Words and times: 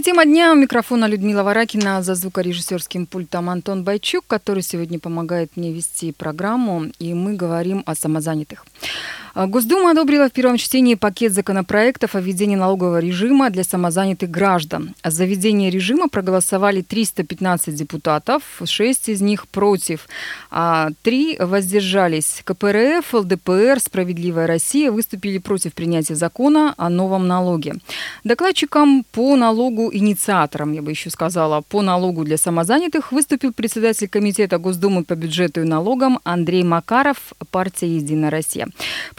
Наша 0.00 0.12
тема 0.12 0.24
дня 0.24 0.52
у 0.52 0.54
микрофона 0.54 1.08
Людмила 1.08 1.42
Варакина, 1.42 2.02
за 2.02 2.14
звукорежиссерским 2.14 3.04
пультом 3.04 3.50
Антон 3.50 3.84
Байчук, 3.84 4.24
который 4.26 4.62
сегодня 4.62 4.98
помогает 4.98 5.56
мне 5.56 5.74
вести 5.74 6.12
программу, 6.12 6.86
и 6.98 7.12
мы 7.12 7.34
говорим 7.34 7.82
о 7.84 7.94
самозанятых. 7.94 8.64
А, 9.34 9.46
Госдума 9.46 9.90
одобрила 9.90 10.28
в 10.28 10.32
первом 10.32 10.56
чтении 10.56 10.94
пакет 10.94 11.32
законопроектов 11.32 12.14
о 12.14 12.20
введении 12.20 12.56
налогового 12.56 12.98
режима 12.98 13.50
для 13.50 13.64
самозанятых 13.64 14.30
граждан. 14.30 14.94
За 15.04 15.24
введение 15.24 15.70
режима 15.70 16.08
проголосовали 16.08 16.82
315 16.82 17.74
депутатов, 17.74 18.42
6 18.64 19.08
из 19.08 19.20
них 19.20 19.46
против, 19.48 20.08
а 20.50 20.90
3 21.02 21.38
воздержались. 21.40 22.42
КПРФ, 22.44 23.14
ЛДПР, 23.14 23.80
«Справедливая 23.80 24.46
Россия» 24.46 24.90
выступили 24.90 25.38
против 25.38 25.74
принятия 25.74 26.14
закона 26.14 26.74
о 26.76 26.88
новом 26.88 27.28
налоге. 27.28 27.74
Докладчиком 28.24 29.04
по 29.12 29.36
налогу, 29.36 29.90
инициатором, 29.92 30.72
я 30.72 30.82
бы 30.82 30.90
еще 30.90 31.10
сказала, 31.10 31.62
по 31.62 31.82
налогу 31.82 32.24
для 32.24 32.36
самозанятых 32.36 33.12
выступил 33.12 33.52
председатель 33.52 34.08
Комитета 34.08 34.58
Госдумы 34.58 35.04
по 35.04 35.14
бюджету 35.14 35.60
и 35.60 35.64
налогам 35.64 36.18
Андрей 36.24 36.64
Макаров, 36.64 37.32
партия 37.50 37.96
«Единая 37.96 38.30
Россия». 38.30 38.68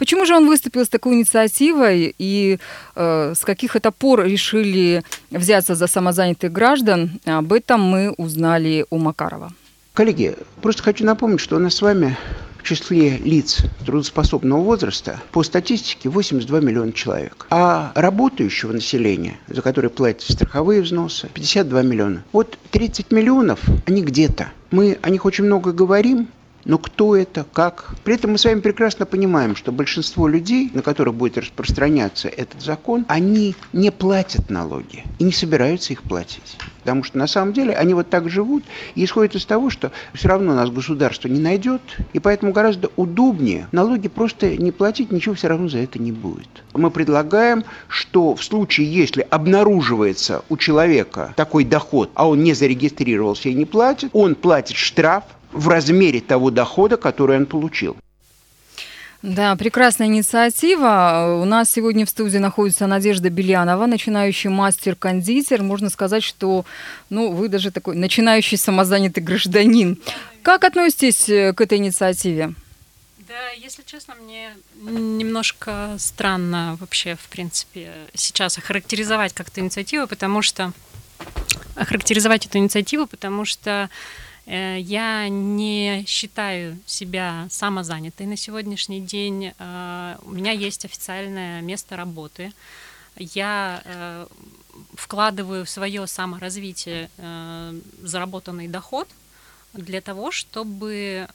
Почему 0.02 0.26
же 0.26 0.34
он 0.34 0.48
выступил 0.48 0.84
с 0.84 0.88
такой 0.88 1.14
инициативой 1.14 2.12
и 2.18 2.58
э, 2.96 3.34
с 3.36 3.44
каких 3.44 3.76
это 3.76 3.92
пор 3.92 4.24
решили 4.24 5.04
взяться 5.30 5.76
за 5.76 5.86
самозанятых 5.86 6.50
граждан, 6.50 7.20
об 7.24 7.52
этом 7.52 7.80
мы 7.80 8.10
узнали 8.10 8.84
у 8.90 8.98
Макарова. 8.98 9.52
Коллеги, 9.92 10.34
просто 10.60 10.82
хочу 10.82 11.04
напомнить, 11.04 11.38
что 11.38 11.54
у 11.54 11.60
нас 11.60 11.76
с 11.76 11.82
вами 11.82 12.18
в 12.58 12.64
числе 12.64 13.16
лиц 13.18 13.58
трудоспособного 13.86 14.60
возраста 14.62 15.22
по 15.30 15.44
статистике 15.44 16.08
82 16.08 16.58
миллиона 16.58 16.92
человек. 16.92 17.46
А 17.50 17.92
работающего 17.94 18.72
населения, 18.72 19.38
за 19.46 19.62
которое 19.62 19.88
платят 19.88 20.28
страховые 20.28 20.82
взносы, 20.82 21.28
52 21.32 21.82
миллиона. 21.82 22.24
Вот 22.32 22.58
30 22.72 23.12
миллионов, 23.12 23.60
они 23.86 24.02
где-то. 24.02 24.48
Мы 24.72 24.98
о 25.00 25.10
них 25.10 25.24
очень 25.26 25.44
много 25.44 25.70
говорим, 25.70 26.26
но 26.64 26.78
кто 26.78 27.16
это, 27.16 27.44
как? 27.52 27.94
При 28.04 28.14
этом 28.14 28.32
мы 28.32 28.38
с 28.38 28.44
вами 28.44 28.60
прекрасно 28.60 29.06
понимаем, 29.06 29.56
что 29.56 29.72
большинство 29.72 30.28
людей, 30.28 30.70
на 30.72 30.82
которых 30.82 31.14
будет 31.14 31.38
распространяться 31.38 32.28
этот 32.28 32.62
закон, 32.62 33.04
они 33.08 33.54
не 33.72 33.90
платят 33.90 34.50
налоги 34.50 35.04
и 35.18 35.24
не 35.24 35.32
собираются 35.32 35.92
их 35.92 36.02
платить. 36.02 36.56
Потому 36.80 37.04
что 37.04 37.18
на 37.18 37.26
самом 37.26 37.52
деле 37.52 37.74
они 37.74 37.94
вот 37.94 38.10
так 38.10 38.28
живут 38.28 38.64
и 38.94 39.04
исходят 39.04 39.34
из 39.34 39.44
того, 39.44 39.70
что 39.70 39.92
все 40.14 40.28
равно 40.28 40.54
нас 40.54 40.70
государство 40.70 41.28
не 41.28 41.40
найдет, 41.40 41.80
и 42.12 42.18
поэтому 42.18 42.52
гораздо 42.52 42.90
удобнее 42.96 43.68
налоги 43.72 44.08
просто 44.08 44.56
не 44.56 44.72
платить, 44.72 45.12
ничего 45.12 45.34
все 45.34 45.48
равно 45.48 45.68
за 45.68 45.78
это 45.78 46.00
не 46.00 46.12
будет. 46.12 46.48
Мы 46.74 46.90
предлагаем, 46.90 47.64
что 47.88 48.34
в 48.34 48.42
случае, 48.42 48.92
если 48.92 49.26
обнаруживается 49.30 50.42
у 50.48 50.56
человека 50.56 51.34
такой 51.36 51.64
доход, 51.64 52.10
а 52.14 52.28
он 52.28 52.42
не 52.42 52.54
зарегистрировался 52.54 53.48
и 53.48 53.54
не 53.54 53.64
платит, 53.64 54.10
он 54.12 54.34
платит 54.34 54.76
штраф, 54.76 55.24
в 55.52 55.68
размере 55.68 56.20
того 56.20 56.50
дохода, 56.50 56.96
который 56.96 57.36
он 57.36 57.46
получил. 57.46 57.96
Да, 59.22 59.54
прекрасная 59.54 60.08
инициатива. 60.08 61.38
У 61.40 61.44
нас 61.44 61.70
сегодня 61.70 62.04
в 62.04 62.10
студии 62.10 62.38
находится 62.38 62.88
Надежда 62.88 63.30
Бельянова, 63.30 63.86
начинающий 63.86 64.50
мастер-кондитер. 64.50 65.62
Можно 65.62 65.90
сказать, 65.90 66.24
что 66.24 66.64
ну, 67.08 67.30
вы 67.30 67.48
даже 67.48 67.70
такой 67.70 67.94
начинающий 67.94 68.58
самозанятый 68.58 69.22
гражданин. 69.22 69.96
Как 70.42 70.64
относитесь 70.64 71.28
э, 71.28 71.52
к 71.52 71.60
этой 71.60 71.78
инициативе? 71.78 72.54
Да, 73.28 73.50
если 73.56 73.84
честно, 73.84 74.16
мне 74.16 74.50
немножко 74.74 75.94
странно 75.98 76.76
вообще, 76.80 77.14
в 77.14 77.28
принципе, 77.28 77.92
сейчас 78.14 78.58
охарактеризовать 78.58 79.32
как-то 79.34 79.60
инициативу, 79.60 80.08
потому 80.08 80.42
что 80.42 80.72
охарактеризовать 81.76 82.46
эту 82.46 82.58
инициативу, 82.58 83.06
потому 83.06 83.44
что 83.44 83.88
я 84.46 85.28
не 85.28 86.04
считаю 86.06 86.78
себя 86.86 87.46
самозанятой 87.50 88.26
на 88.26 88.36
сегодняшний 88.36 89.00
день. 89.00 89.52
Э, 89.58 90.16
у 90.22 90.32
меня 90.32 90.52
есть 90.52 90.84
официальное 90.84 91.60
место 91.60 91.96
работы. 91.96 92.52
Я 93.16 93.82
э, 93.84 94.26
вкладываю 94.94 95.64
в 95.64 95.70
свое 95.70 96.06
саморазвитие 96.06 97.10
заработанный 98.02 98.68
доход 98.68 99.08
для 99.74 100.00
того, 100.00 100.30
чтобы 100.30 101.28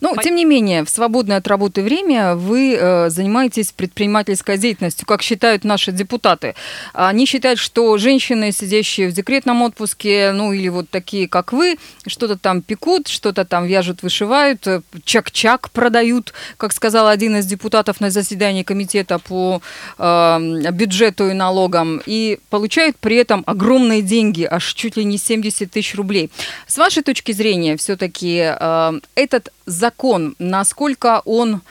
ну, 0.00 0.14
По... 0.14 0.22
тем 0.22 0.34
не 0.34 0.44
менее, 0.44 0.84
в 0.84 0.90
свободное 0.90 1.38
от 1.38 1.48
работы 1.48 1.82
время 1.82 2.34
вы 2.34 2.76
э, 2.78 3.10
занимаетесь 3.10 3.72
предпринимательской 3.72 4.58
деятельностью, 4.58 5.06
как 5.06 5.22
считают 5.22 5.64
наши 5.64 5.92
депутаты. 5.92 6.54
Они 6.92 7.26
считают, 7.26 7.58
что 7.58 7.96
женщины, 7.98 8.52
сидящие 8.52 9.08
в 9.08 9.12
декретном 9.12 9.62
отпуске, 9.62 10.32
ну 10.32 10.52
или 10.52 10.68
вот 10.68 10.90
такие, 10.90 11.28
как 11.28 11.52
вы, 11.52 11.78
что-то 12.06 12.36
там 12.36 12.62
пекут, 12.62 13.08
что-то 13.08 13.44
там 13.44 13.66
вяжут, 13.66 14.02
вышивают, 14.02 14.66
э, 14.66 14.82
чак-чак 15.04 15.70
продают, 15.70 16.32
как 16.56 16.72
сказал 16.72 17.08
один 17.08 17.36
из 17.36 17.46
депутатов 17.46 18.00
на 18.00 18.10
заседании 18.10 18.62
комитета 18.62 19.18
по 19.18 19.62
э, 19.98 20.70
бюджету 20.72 21.28
и 21.28 21.32
налогам, 21.32 22.00
и 22.06 22.38
получают 22.50 22.96
при 22.96 23.16
этом 23.16 23.42
огромные 23.46 24.02
деньги, 24.02 24.46
аж 24.50 24.74
чуть 24.74 24.96
ли 24.96 25.04
не 25.04 25.18
70 25.18 25.70
тысяч 25.70 25.94
рублей. 25.94 26.30
С 26.66 26.78
вашей 26.78 27.02
точки 27.02 27.32
зрения, 27.32 27.76
все-таки 27.76 28.54
э, 28.58 28.92
этот 29.14 29.52
закон, 29.70 30.34
насколько 30.38 31.22
он 31.24 31.62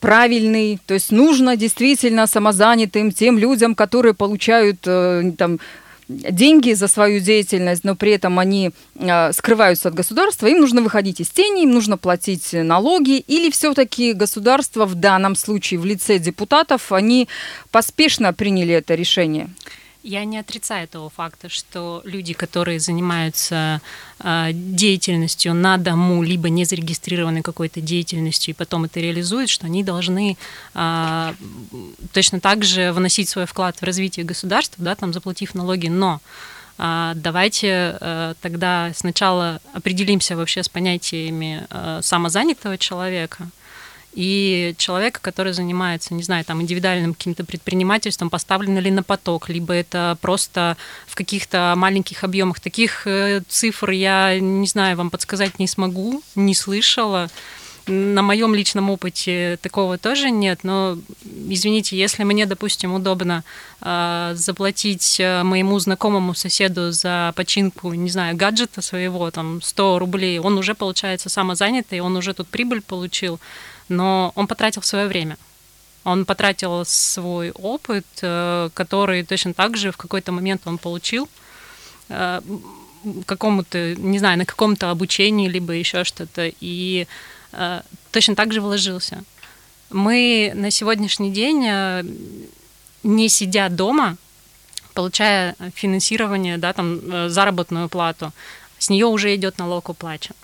правильный, 0.00 0.78
то 0.86 0.94
есть 0.94 1.10
нужно 1.10 1.56
действительно 1.56 2.26
самозанятым 2.26 3.12
тем 3.12 3.38
людям, 3.38 3.74
которые 3.74 4.14
получают 4.14 4.78
э, 4.86 5.32
там 5.36 5.58
деньги 6.08 6.72
за 6.72 6.88
свою 6.88 7.20
деятельность, 7.20 7.84
но 7.84 7.94
при 7.94 8.12
этом 8.12 8.38
они 8.38 8.70
э, 8.94 9.32
скрываются 9.32 9.88
от 9.88 9.94
государства, 9.94 10.46
им 10.46 10.60
нужно 10.60 10.80
выходить 10.80 11.20
из 11.20 11.28
тени, 11.28 11.64
им 11.64 11.72
нужно 11.72 11.98
платить 11.98 12.52
налоги, 12.52 13.18
или 13.18 13.50
все-таки 13.50 14.14
государство 14.14 14.86
в 14.86 14.94
данном 14.94 15.36
случае 15.36 15.80
в 15.80 15.84
лице 15.84 16.18
депутатов, 16.18 16.92
они 16.92 17.28
поспешно 17.70 18.32
приняли 18.32 18.74
это 18.74 18.94
решение? 18.94 19.50
Я 20.04 20.24
не 20.24 20.38
отрицаю 20.38 20.86
того 20.86 21.08
факта, 21.08 21.48
что 21.48 22.02
люди, 22.04 22.32
которые 22.32 22.78
занимаются 22.78 23.80
э, 24.20 24.50
деятельностью 24.52 25.54
на 25.54 25.76
дому, 25.76 26.22
либо 26.22 26.48
не 26.48 26.64
зарегистрированной 26.64 27.42
какой-то 27.42 27.80
деятельностью, 27.80 28.54
и 28.54 28.56
потом 28.56 28.84
это 28.84 29.00
реализуют, 29.00 29.50
что 29.50 29.66
они 29.66 29.82
должны 29.82 30.36
э, 30.74 31.34
точно 32.12 32.38
так 32.40 32.64
же 32.64 32.92
вносить 32.92 33.28
свой 33.28 33.46
вклад 33.46 33.76
в 33.80 33.82
развитие 33.82 34.24
государства, 34.24 34.84
да, 34.84 34.94
там, 34.94 35.12
заплатив 35.12 35.54
налоги, 35.54 35.88
но 35.88 36.20
э, 36.78 37.12
давайте 37.16 38.34
тогда 38.40 38.92
сначала 38.94 39.60
определимся 39.72 40.36
вообще 40.36 40.62
с 40.62 40.68
понятиями 40.68 41.66
самозанятого 42.02 42.78
человека, 42.78 43.48
и 44.14 44.74
человека, 44.78 45.20
который 45.20 45.52
занимается, 45.52 46.14
не 46.14 46.22
знаю, 46.22 46.44
там 46.44 46.62
индивидуальным 46.62 47.14
каким-то 47.14 47.44
предпринимательством, 47.44 48.30
поставлено 48.30 48.78
ли 48.78 48.90
на 48.90 49.02
поток, 49.02 49.48
либо 49.48 49.74
это 49.74 50.16
просто 50.20 50.76
в 51.06 51.14
каких-то 51.14 51.74
маленьких 51.76 52.24
объемах. 52.24 52.60
Таких 52.60 53.06
э, 53.06 53.42
цифр 53.48 53.90
я, 53.90 54.38
не 54.40 54.66
знаю, 54.66 54.96
вам 54.96 55.10
подсказать 55.10 55.58
не 55.58 55.68
смогу, 55.68 56.22
не 56.34 56.54
слышала. 56.54 57.28
На 57.86 58.20
моем 58.20 58.54
личном 58.54 58.90
опыте 58.90 59.58
такого 59.62 59.96
тоже 59.96 60.30
нет, 60.30 60.60
но 60.62 60.98
извините, 61.48 61.96
если 61.96 62.22
мне, 62.22 62.44
допустим, 62.44 62.92
удобно 62.92 63.44
э, 63.80 64.32
заплатить 64.34 65.18
э, 65.18 65.42
моему 65.42 65.78
знакомому 65.78 66.34
соседу 66.34 66.92
за 66.92 67.32
починку, 67.34 67.94
не 67.94 68.10
знаю, 68.10 68.36
гаджета 68.36 68.82
своего, 68.82 69.30
там, 69.30 69.62
100 69.62 69.98
рублей, 69.98 70.38
он 70.38 70.58
уже, 70.58 70.74
получается, 70.74 71.30
самозанятый, 71.30 72.00
он 72.00 72.14
уже 72.16 72.34
тут 72.34 72.48
прибыль 72.48 72.82
получил, 72.82 73.40
но 73.88 74.32
он 74.34 74.46
потратил 74.46 74.82
свое 74.82 75.06
время. 75.06 75.36
Он 76.04 76.24
потратил 76.24 76.84
свой 76.84 77.50
опыт, 77.50 78.06
э, 78.22 78.70
который 78.74 79.24
точно 79.24 79.52
так 79.52 79.76
же 79.76 79.90
в 79.90 79.96
какой-то 79.96 80.32
момент 80.32 80.62
он 80.66 80.78
получил 80.78 81.28
э, 82.08 82.40
какому-то, 83.26 83.94
не 83.96 84.18
знаю, 84.18 84.38
на 84.38 84.44
каком-то 84.44 84.90
обучении, 84.90 85.48
либо 85.48 85.72
еще 85.72 86.04
что-то, 86.04 86.50
и 86.60 87.06
э, 87.52 87.82
точно 88.10 88.34
так 88.34 88.52
же 88.52 88.60
вложился. 88.60 89.22
Мы 89.90 90.52
на 90.54 90.70
сегодняшний 90.70 91.30
день, 91.30 91.64
не 93.02 93.28
сидя 93.28 93.70
дома, 93.70 94.16
получая 94.92 95.56
финансирование, 95.74 96.58
да, 96.58 96.74
там, 96.74 97.30
заработную 97.30 97.88
плату, 97.88 98.32
с 98.78 98.90
нее 98.90 99.06
уже 99.06 99.34
идет 99.34 99.56
налог 99.58 99.88
уплачен. 99.88 100.34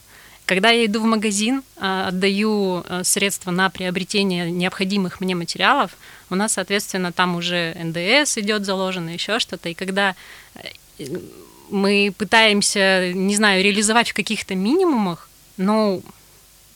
Когда 0.47 0.71
я 0.71 0.85
иду 0.85 1.01
в 1.01 1.05
магазин, 1.05 1.63
а, 1.77 2.09
отдаю 2.09 2.85
а, 2.87 3.03
средства 3.03 3.51
на 3.51 3.71
приобретение 3.71 4.51
необходимых 4.51 5.21
мне 5.21 5.35
материалов, 5.35 5.97
у 6.29 6.35
нас, 6.35 6.55
соответственно, 6.55 7.13
там 7.13 7.37
уже 7.37 7.75
НДС 7.83 8.37
идет 8.39 8.67
заложено, 8.67 9.11
еще 9.11 9.39
что-то. 9.39 9.71
И 9.71 9.75
когда 9.75 10.15
э, 10.55 11.05
мы 11.71 12.13
пытаемся, 12.17 13.13
не 13.15 13.37
знаю, 13.37 13.65
реализовать 13.65 14.11
в 14.11 14.15
каких-то 14.15 14.55
минимумах, 14.55 15.31
ну, 15.57 16.03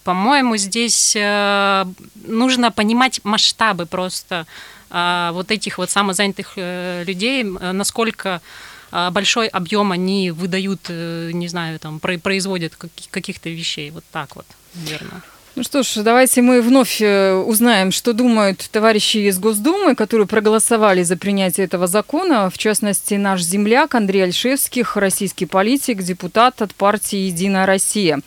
по-моему, 0.02 0.56
здесь 0.56 1.14
э, 1.14 1.84
нужно 2.24 2.70
понимать 2.70 3.20
масштабы 3.24 3.84
просто 3.84 4.46
а, 4.90 5.32
вот 5.32 5.50
этих 5.50 5.76
вот 5.76 5.90
самозанятых 5.90 6.54
э, 6.56 7.04
людей, 7.06 7.42
насколько 7.44 8.40
большой 8.90 9.48
объем 9.48 9.92
они 9.92 10.30
выдают, 10.30 10.80
э, 10.88 11.30
не 11.32 11.48
знаю, 11.48 11.78
там, 11.78 12.00
производят 12.00 12.74
каких-то 13.10 13.48
вещей. 13.50 13.90
Вот 13.90 14.04
так 14.12 14.36
вот, 14.36 14.46
верно. 14.74 15.22
Ну 15.58 15.64
что 15.64 15.82
ж, 15.82 16.04
давайте 16.04 16.40
мы 16.40 16.62
вновь 16.62 17.02
э, 17.02 17.34
узнаем, 17.34 17.90
что 17.90 18.12
думают 18.12 18.68
товарищи 18.70 19.16
из 19.16 19.40
Госдумы, 19.40 19.96
которые 19.96 20.28
проголосовали 20.28 21.02
за 21.02 21.16
принятие 21.16 21.66
этого 21.66 21.88
закона. 21.88 22.48
В 22.48 22.56
частности, 22.56 23.14
наш 23.14 23.42
земляк 23.42 23.96
Андрей 23.96 24.22
Альшевских, 24.22 24.96
российский 24.96 25.46
политик, 25.46 26.02
депутат 26.02 26.62
от 26.62 26.76
партии 26.76 27.26
«Единая 27.26 27.66
Россия». 27.66 28.20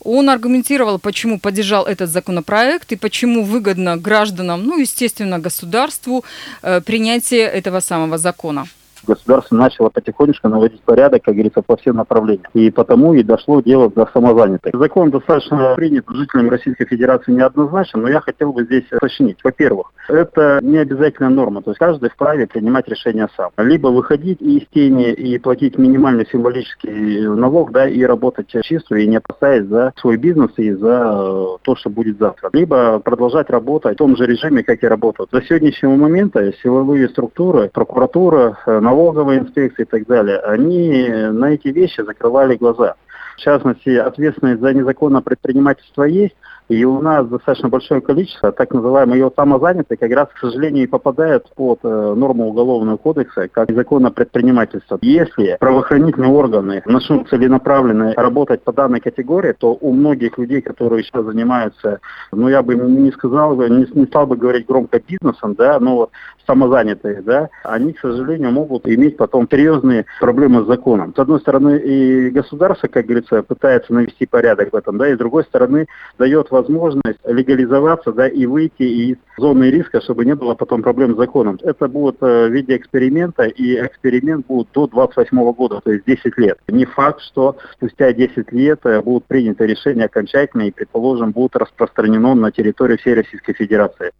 Он 0.00 0.28
аргументировал, 0.28 0.98
почему 0.98 1.38
поддержал 1.38 1.86
этот 1.86 2.10
законопроект 2.10 2.92
и 2.92 2.96
почему 2.96 3.44
выгодно 3.44 3.96
гражданам, 3.96 4.64
ну, 4.64 4.78
естественно, 4.78 5.38
государству, 5.38 6.22
э, 6.60 6.82
принятие 6.82 7.46
этого 7.46 7.80
самого 7.80 8.18
закона 8.18 8.66
государство 9.06 9.56
начало 9.56 9.88
потихонечку 9.88 10.48
наводить 10.48 10.82
порядок, 10.82 11.22
как 11.22 11.34
говорится, 11.34 11.62
по 11.62 11.76
всем 11.76 11.96
направлениям. 11.96 12.50
И 12.54 12.70
потому 12.70 13.14
и 13.14 13.22
дошло 13.22 13.60
дело 13.60 13.90
до 13.90 14.08
самозанятых. 14.12 14.74
Закон 14.74 15.10
достаточно 15.10 15.74
принят 15.76 16.04
жителям 16.08 16.50
Российской 16.50 16.86
Федерации 16.86 17.32
неоднозначно, 17.32 18.00
но 18.00 18.08
я 18.08 18.20
хотел 18.20 18.52
бы 18.52 18.64
здесь 18.64 18.84
уточнить. 18.92 19.38
Во-первых, 19.42 19.92
это 20.08 20.60
не 20.62 20.78
обязательная 20.78 21.30
норма, 21.30 21.62
то 21.62 21.70
есть 21.70 21.78
каждый 21.78 22.10
вправе 22.10 22.46
принимать 22.46 22.88
решение 22.88 23.28
сам. 23.36 23.50
Либо 23.56 23.88
выходить 23.88 24.40
из 24.40 24.66
тени 24.72 25.12
и 25.12 25.38
платить 25.38 25.78
минимальный 25.78 26.26
символический 26.30 27.26
налог, 27.28 27.72
да, 27.72 27.88
и 27.88 28.02
работать 28.02 28.48
чистую, 28.62 29.02
и 29.02 29.06
не 29.06 29.16
опасаясь 29.16 29.66
за 29.66 29.92
свой 29.96 30.16
бизнес 30.16 30.50
и 30.56 30.72
за 30.72 31.12
э, 31.14 31.46
то, 31.62 31.76
что 31.76 31.90
будет 31.90 32.18
завтра. 32.18 32.50
Либо 32.52 32.98
продолжать 33.00 33.50
работать 33.50 33.94
в 33.94 33.98
том 33.98 34.16
же 34.16 34.26
режиме, 34.26 34.62
как 34.62 34.82
и 34.82 34.86
работают. 34.86 35.30
До 35.30 35.42
сегодняшнего 35.42 35.96
момента 35.96 36.52
силовые 36.62 37.08
структуры, 37.08 37.70
прокуратура, 37.72 38.58
налоговая 38.66 38.93
налоговой 38.94 39.38
инспекции 39.38 39.82
и 39.82 39.86
так 39.86 40.06
далее, 40.06 40.38
они 40.38 41.08
на 41.08 41.46
эти 41.46 41.68
вещи 41.68 42.00
закрывали 42.02 42.56
глаза. 42.56 42.94
В 43.36 43.40
частности, 43.40 43.90
ответственность 43.96 44.60
за 44.60 44.72
незаконное 44.72 45.20
предпринимательство 45.20 46.04
есть, 46.04 46.36
и 46.68 46.84
у 46.84 47.00
нас 47.00 47.26
достаточно 47.28 47.68
большое 47.68 48.00
количество 48.00 48.52
так 48.52 48.72
называемых 48.72 49.16
ее 49.16 49.30
самозанятых 49.36 49.98
как 49.98 50.10
раз, 50.12 50.28
к 50.34 50.38
сожалению, 50.38 50.84
и 50.84 50.86
попадают 50.86 51.50
под 51.54 51.80
э, 51.82 52.14
норму 52.14 52.48
Уголовного 52.48 52.96
кодекса 52.96 53.48
как 53.48 53.68
незаконное 53.68 54.10
предпринимательство. 54.10 54.98
Если 55.02 55.56
правоохранительные 55.60 56.30
органы 56.30 56.82
начнут 56.86 57.28
целенаправленно 57.28 58.14
работать 58.16 58.62
по 58.62 58.72
данной 58.72 59.00
категории, 59.00 59.52
то 59.52 59.76
у 59.78 59.92
многих 59.92 60.38
людей, 60.38 60.62
которые 60.62 61.04
сейчас 61.04 61.24
занимаются, 61.24 62.00
ну 62.32 62.48
я 62.48 62.62
бы 62.62 62.74
не 62.74 63.12
сказал, 63.12 63.56
не, 63.56 63.86
не 63.92 64.06
стал 64.06 64.26
бы 64.26 64.36
говорить 64.36 64.66
громко 64.66 65.00
бизнесом, 65.00 65.54
да, 65.54 65.78
но 65.80 65.96
вот 65.96 66.10
самозанятые, 66.46 67.22
да, 67.22 67.48
они, 67.62 67.92
к 67.92 68.00
сожалению, 68.00 68.52
могут 68.52 68.86
иметь 68.86 69.16
потом 69.16 69.48
серьезные 69.50 70.06
проблемы 70.20 70.62
с 70.62 70.66
законом. 70.66 71.14
С 71.14 71.18
одной 71.18 71.40
стороны, 71.40 71.78
и 71.78 72.30
государство, 72.30 72.88
как 72.88 73.06
говорится, 73.06 73.42
пытается 73.42 73.92
навести 73.92 74.26
порядок 74.26 74.72
в 74.72 74.76
этом, 74.76 74.98
да, 74.98 75.08
и 75.08 75.14
с 75.14 75.18
другой 75.18 75.44
стороны, 75.44 75.86
дает 76.18 76.50
возможность 76.54 77.18
легализоваться, 77.24 78.12
да, 78.12 78.28
и 78.28 78.46
выйти 78.46 78.82
из 78.82 79.16
зоны 79.36 79.64
риска, 79.70 80.00
чтобы 80.00 80.24
не 80.24 80.34
было 80.34 80.54
потом 80.54 80.82
проблем 80.82 81.14
с 81.14 81.18
законом. 81.18 81.58
Это 81.62 81.88
будет 81.88 82.16
э, 82.20 82.48
в 82.48 82.52
виде 82.52 82.76
эксперимента, 82.76 83.44
и 83.44 83.74
эксперимент 83.74 84.46
будет 84.46 84.68
до 84.72 84.86
28 84.86 85.52
года, 85.52 85.80
то 85.84 85.90
есть 85.90 86.04
10 86.06 86.38
лет. 86.38 86.58
Не 86.68 86.84
факт, 86.84 87.20
что 87.22 87.56
спустя 87.72 88.12
10 88.12 88.52
лет 88.52 88.80
э, 88.84 89.00
будут 89.02 89.24
приняты 89.26 89.66
решения 89.66 90.04
окончательно 90.04 90.62
и, 90.62 90.70
предположим, 90.70 91.32
будут 91.32 91.56
распространено 91.56 92.34
на 92.34 92.52
территории 92.52 92.96
всей 92.96 93.14
Российской 93.14 93.54
Федерации. 93.54 94.12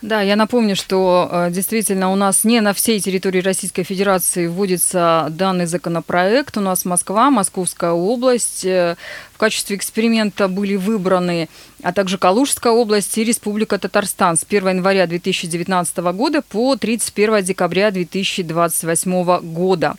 Да, 0.00 0.20
я 0.20 0.36
напомню, 0.36 0.76
что 0.76 1.28
э, 1.30 1.50
действительно 1.50 2.12
у 2.12 2.14
нас 2.14 2.44
не 2.44 2.60
на 2.60 2.72
всей 2.72 3.00
территории 3.00 3.40
Российской 3.40 3.82
Федерации 3.82 4.46
вводится 4.46 5.26
данный 5.30 5.66
законопроект. 5.66 6.56
У 6.56 6.60
нас 6.60 6.84
Москва, 6.84 7.30
Московская 7.30 7.90
область. 7.90 8.64
Э, 8.64 8.94
в 9.34 9.38
качестве 9.38 9.76
эксперимента 9.76 10.46
были 10.46 10.76
выбраны, 10.76 11.48
а 11.82 11.92
также 11.92 12.16
Калужская 12.16 12.72
область 12.72 13.18
и 13.18 13.24
Республика 13.24 13.76
Татарстан 13.76 14.36
с 14.36 14.44
1 14.48 14.68
января 14.68 15.08
2019 15.08 15.96
года 15.96 16.42
по 16.42 16.76
31 16.76 17.42
декабря 17.42 17.90
2028 17.90 19.40
года. 19.40 19.96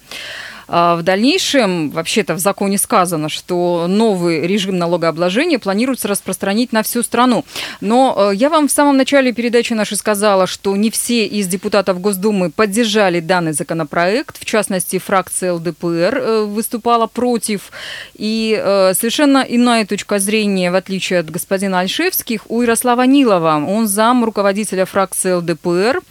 А, 0.71 0.95
в 0.95 1.03
дальнейшем, 1.03 1.89
вообще-то 1.89 2.35
в 2.35 2.39
законе 2.39 2.77
сказано, 2.77 3.27
что 3.27 3.87
новый 3.87 4.45
режим 4.45 4.77
налогообложения 4.77 5.57
планируется 5.57 6.07
распространить 6.07 6.71
на 6.71 6.83
всю 6.83 7.01
страну. 7.01 7.43
Но 7.81 8.31
э, 8.31 8.35
я 8.35 8.49
вам 8.49 8.67
в 8.67 8.71
самом 8.71 8.95
начале 8.95 9.33
передачи 9.33 9.73
нашей 9.73 9.97
сказала, 9.97 10.45
что 10.45 10.75
не 10.75 10.91
все 10.91 11.25
из 11.25 11.47
депутатов 11.47 11.99
Госдумы 11.99 12.51
поддержали 12.51 13.19
данный 13.19 13.53
законопроект. 13.53 14.39
В 14.39 14.45
частности, 14.45 14.99
фракция 14.99 15.53
ЛДПР 15.53 16.17
э, 16.17 16.43
выступала 16.43 17.07
против. 17.07 17.71
И 18.13 18.55
э, 18.63 18.93
совершенно 18.93 19.39
иная 19.39 19.87
точка 19.87 20.19
зрения, 20.19 20.69
в 20.69 20.75
отличие 20.75 21.19
от 21.19 21.31
господина 21.31 21.79
Альшевских, 21.79 22.41
у 22.47 22.61
Ярослава 22.61 23.07
Нилова. 23.07 23.63
Он 23.67 23.87
зам 23.87 24.23
руководителя 24.23 24.85
фракции 24.85 25.33
ЛДПР 25.33 26.01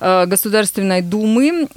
Государственной 0.00 1.02
Думы, 1.02 1.68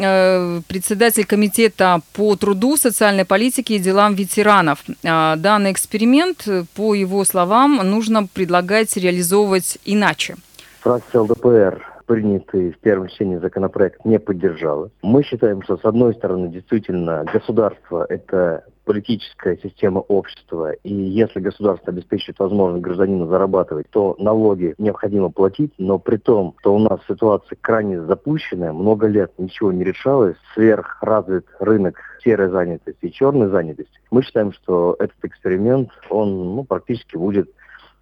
председатель 0.68 1.26
комитета 1.26 2.00
по 2.14 2.36
труду, 2.36 2.78
социальной 2.78 3.26
политике 3.26 3.76
и 3.76 3.80
делам 3.80 4.16
ветеранов. 4.16 4.84
А, 5.06 5.36
данный 5.36 5.72
эксперимент, 5.72 6.48
по 6.76 6.94
его 6.94 7.26
словам, 7.26 7.78
нужно 7.84 8.26
предлагать 8.26 8.96
реализовывать 8.98 9.78
иначе. 9.86 10.36
Фракция 10.82 11.22
ЛДПР 11.22 11.94
принятый 12.06 12.72
в 12.72 12.80
первом 12.80 13.08
чтении 13.08 13.38
законопроект 13.38 14.04
не 14.06 14.20
поддержала. 14.20 14.90
Мы 15.02 15.24
считаем, 15.24 15.62
что 15.64 15.78
с 15.78 15.86
одной 15.86 16.14
стороны 16.14 16.50
действительно 16.50 17.24
государство– 17.32 18.06
это 18.10 18.66
политическая 18.86 19.58
система 19.58 20.00
общества, 20.00 20.72
и 20.84 20.94
если 20.94 21.40
государство 21.40 21.92
обеспечивает 21.92 22.40
возможность 22.40 22.84
гражданину 22.84 23.28
зарабатывать, 23.28 23.90
то 23.90 24.16
налоги 24.20 24.76
необходимо 24.78 25.30
платить, 25.30 25.74
но 25.78 26.00
при 26.00 26.18
том, 26.18 26.56
что 26.60 26.76
у 26.76 26.80
нас 26.80 27.00
ситуация 27.08 27.58
крайне 27.62 28.02
запущенная, 28.02 28.74
много 28.74 29.08
лет 29.08 29.32
ничего 29.38 29.72
не 29.72 29.84
решалось, 29.84 30.36
сверхразвит 30.54 31.46
рынок 31.60 31.96
серой 32.24 32.50
занятости 32.50 33.06
и 33.06 33.12
черной 33.12 33.50
занятости, 33.50 34.00
мы 34.12 34.24
считаем, 34.24 34.52
что 34.54 34.96
этот 35.00 35.18
эксперимент, 35.24 35.90
он 36.10 36.56
ну, 36.56 36.64
практически 36.64 37.18
будет 37.18 37.50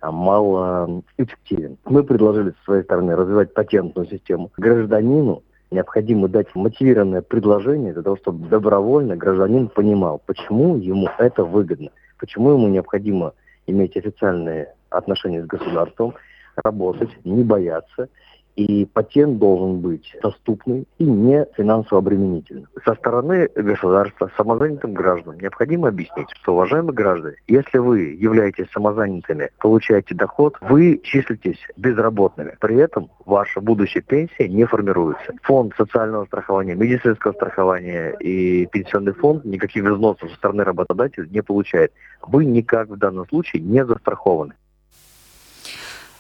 а, 0.01 0.11
мало 0.11 1.03
эффективен. 1.17 1.77
Мы 1.85 2.03
предложили 2.03 2.51
со 2.51 2.63
своей 2.65 2.83
стороны 2.83 3.15
развивать 3.15 3.53
патентную 3.53 4.07
систему. 4.07 4.51
Гражданину 4.57 5.43
необходимо 5.71 6.27
дать 6.27 6.53
мотивированное 6.53 7.21
предложение 7.21 7.93
для 7.93 8.03
того, 8.03 8.17
чтобы 8.17 8.47
добровольно 8.47 9.15
гражданин 9.15 9.69
понимал, 9.69 10.21
почему 10.25 10.77
ему 10.77 11.09
это 11.17 11.43
выгодно, 11.43 11.89
почему 12.19 12.51
ему 12.51 12.67
необходимо 12.67 13.33
иметь 13.67 13.95
официальные 13.95 14.73
отношения 14.89 15.41
с 15.41 15.47
государством, 15.47 16.13
работать, 16.57 17.09
не 17.23 17.43
бояться 17.43 18.09
и 18.55 18.85
патент 18.85 19.39
должен 19.39 19.79
быть 19.79 20.15
доступный 20.21 20.87
и 20.97 21.03
не 21.03 21.45
финансово 21.55 21.99
обременительным. 21.99 22.67
Со 22.85 22.95
стороны 22.95 23.49
государства 23.55 24.31
самозанятым 24.37 24.93
гражданам 24.93 25.39
необходимо 25.39 25.89
объяснить, 25.89 26.27
что, 26.41 26.53
уважаемые 26.53 26.93
граждане, 26.93 27.35
если 27.47 27.77
вы 27.77 27.99
являетесь 28.19 28.67
самозанятыми, 28.71 29.49
получаете 29.59 30.15
доход, 30.15 30.57
вы 30.61 30.99
числитесь 31.03 31.59
безработными. 31.77 32.55
При 32.59 32.77
этом 32.77 33.09
ваша 33.25 33.61
будущая 33.61 34.01
пенсия 34.01 34.47
не 34.47 34.65
формируется. 34.65 35.33
Фонд 35.43 35.73
социального 35.77 36.25
страхования, 36.25 36.75
медицинского 36.75 37.33
страхования 37.33 38.15
и 38.19 38.65
пенсионный 38.67 39.13
фонд 39.13 39.45
никаких 39.45 39.83
взносов 39.83 40.29
со 40.29 40.35
стороны 40.35 40.63
работодателя 40.63 41.27
не 41.27 41.41
получает. 41.41 41.91
Вы 42.21 42.45
никак 42.45 42.89
в 42.89 42.97
данном 42.97 43.27
случае 43.27 43.61
не 43.61 43.85
застрахованы. 43.85 44.53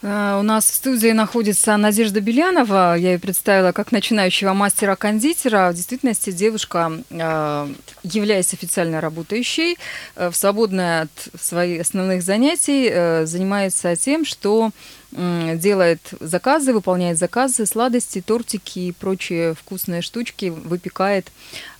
Э, 0.01 0.37
у 0.39 0.43
нас 0.43 0.65
в 0.65 0.73
студии 0.73 1.11
находится 1.11 1.77
Надежда 1.77 2.21
Белянова. 2.21 2.95
Я 2.97 3.13
ее 3.13 3.19
представила 3.19 3.71
как 3.71 3.91
начинающего 3.91 4.53
мастера-кондитера. 4.53 5.71
В 5.71 5.75
действительности 5.75 6.31
девушка, 6.31 6.91
э, 7.09 7.67
являясь 8.03 8.53
официально 8.53 9.01
работающей, 9.01 9.77
э, 10.15 10.29
в 10.29 10.35
свободное 10.35 11.03
от 11.03 11.41
своих 11.41 11.81
основных 11.81 12.23
занятий, 12.23 12.91
занимается 13.25 13.95
тем, 13.95 14.25
что 14.25 14.71
делает 15.11 15.99
заказы, 16.19 16.73
выполняет 16.73 17.17
заказы, 17.17 17.65
сладости, 17.65 18.21
тортики 18.21 18.79
и 18.79 18.91
прочие 18.91 19.53
вкусные 19.53 20.01
штучки, 20.01 20.45
выпекает 20.45 21.31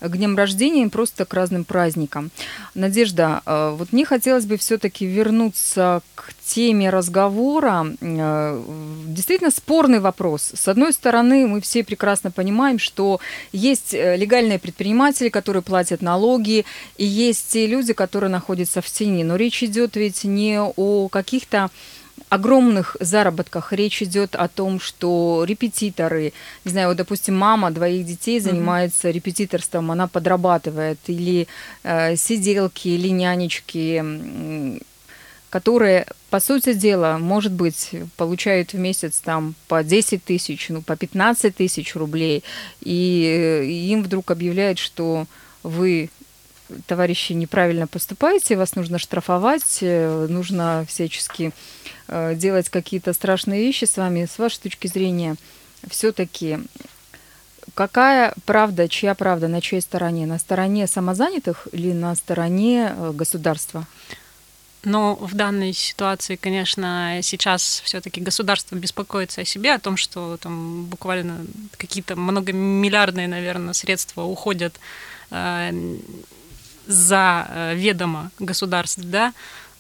к 0.02 0.18
дням 0.18 0.36
рождения 0.36 0.86
и 0.86 0.90
просто 0.90 1.26
к 1.26 1.34
разным 1.34 1.64
праздникам. 1.64 2.32
Надежда, 2.74 3.42
э, 3.46 3.76
вот 3.78 3.94
мне 3.94 4.04
хотелось 4.04 4.46
бы 4.46 4.58
все-таки 4.58 5.06
вернуться 5.06 6.02
к 6.16 6.34
теме 6.44 6.90
разговора. 6.90 7.86
Э, 8.02 8.62
действительно 9.08 9.52
спорный 9.52 10.00
вопрос. 10.00 10.52
С 10.54 10.68
одной 10.68 10.92
стороны, 10.94 11.48
мы 11.48 11.62
все 11.62 11.84
прекрасно 11.84 12.32
понимаем, 12.32 12.80
что 12.80 13.20
есть 13.52 13.94
э, 13.94 14.18
легальные 14.18 14.60
предприниматели, 14.60 15.30
которые 15.30 15.62
платят 15.62 16.02
налоги, 16.02 16.66
и 16.98 17.06
есть 17.06 17.52
те 17.52 17.68
люди, 17.68 17.94
которые 17.94 18.32
находятся 18.32 18.82
в 18.82 18.88
тени. 18.88 19.24
Но 19.24 19.36
речь 19.36 19.64
идет 19.64 19.96
ведь 19.96 20.24
не 20.24 20.60
о 20.60 21.08
каких-то 21.10 21.70
огромных 22.32 22.96
заработках. 23.02 23.74
Речь 23.74 24.02
идет 24.02 24.36
о 24.36 24.48
том, 24.48 24.80
что 24.80 25.44
репетиторы, 25.46 26.32
не 26.64 26.72
знаю, 26.72 26.88
вот, 26.88 26.98
допустим, 26.98 27.38
мама 27.38 27.72
двоих 27.72 28.06
детей 28.06 28.40
занимается 28.40 29.10
mm-hmm. 29.10 29.12
репетиторством, 29.12 29.92
она 29.92 30.08
подрабатывает, 30.08 30.98
или 31.08 31.48
э, 31.84 32.16
сиделки, 32.16 32.88
или 32.88 33.10
нянечки, 33.10 34.80
которые, 35.50 36.08
по 36.30 36.40
сути 36.40 36.72
дела, 36.72 37.18
может 37.18 37.52
быть, 37.52 37.92
получают 38.16 38.72
в 38.72 38.78
месяц 38.78 39.20
там 39.20 39.54
по 39.68 39.84
10 39.84 40.24
тысяч, 40.24 40.70
ну, 40.70 40.82
по 40.82 40.96
15 40.96 41.54
тысяч 41.54 41.96
рублей, 41.98 42.46
и, 42.80 42.94
и 42.94 43.26
э, 43.26 43.66
им 43.66 44.04
вдруг 44.04 44.32
объявляют, 44.32 44.80
что 44.80 45.26
вы 45.64 46.10
товарищи, 46.88 47.34
неправильно 47.34 47.88
поступаете, 47.88 48.58
вас 48.58 48.76
нужно 48.76 49.00
штрафовать, 49.00 49.80
э, 49.82 50.28
нужно 50.30 50.86
всячески 50.88 51.52
э, 52.08 52.36
делать 52.36 52.70
какие-то 52.70 53.14
страшные 53.14 53.62
вещи 53.62 53.86
с 53.86 53.98
вами. 53.98 54.26
С 54.26 54.38
вашей 54.38 54.60
точки 54.62 54.88
зрения, 54.88 55.36
все-таки 55.90 56.60
какая 57.74 58.34
правда, 58.46 58.88
чья 58.88 59.16
правда, 59.16 59.48
на 59.48 59.62
чьей 59.62 59.82
стороне? 59.82 60.26
На 60.26 60.40
стороне 60.40 60.88
самозанятых 60.88 61.68
или 61.72 61.94
на 61.94 62.16
стороне 62.16 62.94
э, 62.96 63.12
государства? 63.14 63.88
Но 64.84 65.16
в 65.16 65.36
данной 65.36 65.74
ситуации, 65.74 66.36
конечно, 66.36 67.20
сейчас 67.22 67.82
все-таки 67.86 68.20
государство 68.20 68.76
беспокоится 68.76 69.42
о 69.42 69.46
себе, 69.46 69.74
о 69.74 69.80
том, 69.80 69.96
что 69.96 70.38
там 70.38 70.86
буквально 70.86 71.46
какие-то 71.78 72.16
многомиллиардные, 72.16 73.28
наверное, 73.28 73.74
средства 73.74 74.24
уходят 74.24 74.80
за 76.92 77.48
э, 77.50 77.76
ведомо 77.76 78.32
государств, 78.40 79.02
да, 79.04 79.34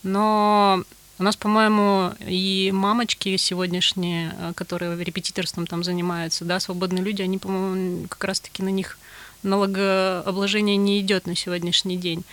но 0.04 0.84
у 1.20 1.24
нас, 1.24 1.36
по-моему, 1.36 2.14
и 2.20 2.72
мамочки 2.74 3.38
сегодняшние, 3.38 4.34
э, 4.38 4.54
которые 4.56 5.02
репетиторством 5.04 5.68
там 5.68 5.84
занимаются, 5.84 6.46
да, 6.46 6.60
свободные 6.60 7.04
люди, 7.04 7.22
они, 7.22 7.38
по-моему, 7.38 8.08
как 8.08 8.24
раз-таки 8.24 8.64
на 8.64 8.70
них 8.70 8.98
налогообложение 9.44 10.78
не 10.78 11.00
идет 11.00 11.28
на 11.28 11.36
сегодняшний 11.36 11.98
день. 11.98 12.24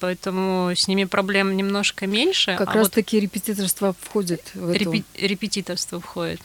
Поэтому 0.00 0.72
с 0.74 0.88
ними 0.88 1.04
проблем 1.04 1.56
немножко 1.56 2.06
меньше. 2.06 2.56
Как 2.58 2.68
а 2.68 2.74
раз-таки 2.74 3.16
вот 3.16 3.22
репетиторство 3.22 3.94
входит 3.98 4.42
в 4.54 4.68
эту... 4.68 4.92
Репи... 4.92 5.04
Репетиторство 5.14 6.00
входит. 6.00 6.40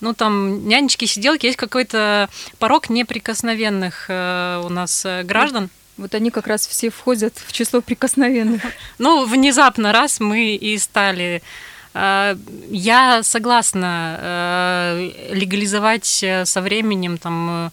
Ну, 0.00 0.12
там 0.12 0.66
нянечки, 0.66 1.04
сиделки, 1.04 1.46
есть 1.46 1.56
какой-то 1.56 2.28
порог 2.58 2.90
неприкосновенных 2.90 4.06
э, 4.08 4.62
у 4.64 4.68
нас 4.68 5.04
э, 5.04 5.22
граждан. 5.22 5.70
Вот 5.96 6.14
они 6.14 6.30
как 6.30 6.46
раз 6.46 6.66
все 6.66 6.90
входят 6.90 7.34
в 7.46 7.52
число 7.52 7.80
прикосновенных. 7.80 8.62
Ну, 8.98 9.24
внезапно 9.26 9.92
раз 9.92 10.20
мы 10.20 10.56
и 10.56 10.78
стали 10.78 11.42
э, 11.94 12.36
я 12.70 13.22
согласна 13.22 14.18
э, 14.20 15.10
легализовать 15.32 16.22
э, 16.22 16.44
со 16.44 16.60
временем 16.60 17.18
там 17.18 17.72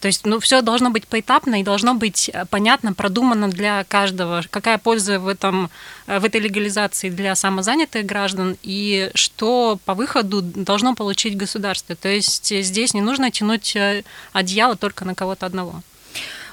то 0.00 0.08
есть, 0.08 0.26
ну, 0.26 0.40
все 0.40 0.62
должно 0.62 0.90
быть 0.90 1.06
поэтапно 1.06 1.60
и 1.60 1.62
должно 1.62 1.94
быть 1.94 2.28
понятно, 2.50 2.92
продумано 2.92 3.48
для 3.48 3.84
каждого, 3.84 4.42
какая 4.50 4.76
польза 4.76 5.20
в, 5.20 5.28
этом, 5.28 5.70
в 6.08 6.24
этой 6.24 6.40
легализации 6.40 7.08
для 7.08 7.36
самозанятых 7.36 8.04
граждан 8.04 8.56
и 8.64 9.12
что 9.14 9.78
по 9.84 9.94
выходу 9.94 10.42
должно 10.42 10.96
получить 10.96 11.36
государство. 11.36 11.94
То 11.94 12.08
есть 12.08 12.52
здесь 12.64 12.94
не 12.94 13.00
нужно 13.00 13.30
тянуть 13.30 13.76
одеяло 14.32 14.74
только 14.74 15.04
на 15.04 15.14
кого-то 15.14 15.46
одного. 15.46 15.82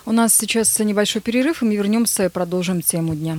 У 0.09 0.11
нас 0.11 0.33
сейчас 0.33 0.79
небольшой 0.79 1.21
перерыв, 1.21 1.61
и 1.61 1.65
мы 1.65 1.75
вернемся 1.75 2.25
и 2.25 2.29
продолжим 2.29 2.81
тему 2.81 3.13
дня. 3.13 3.37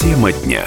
Тема 0.00 0.32
дня. 0.32 0.64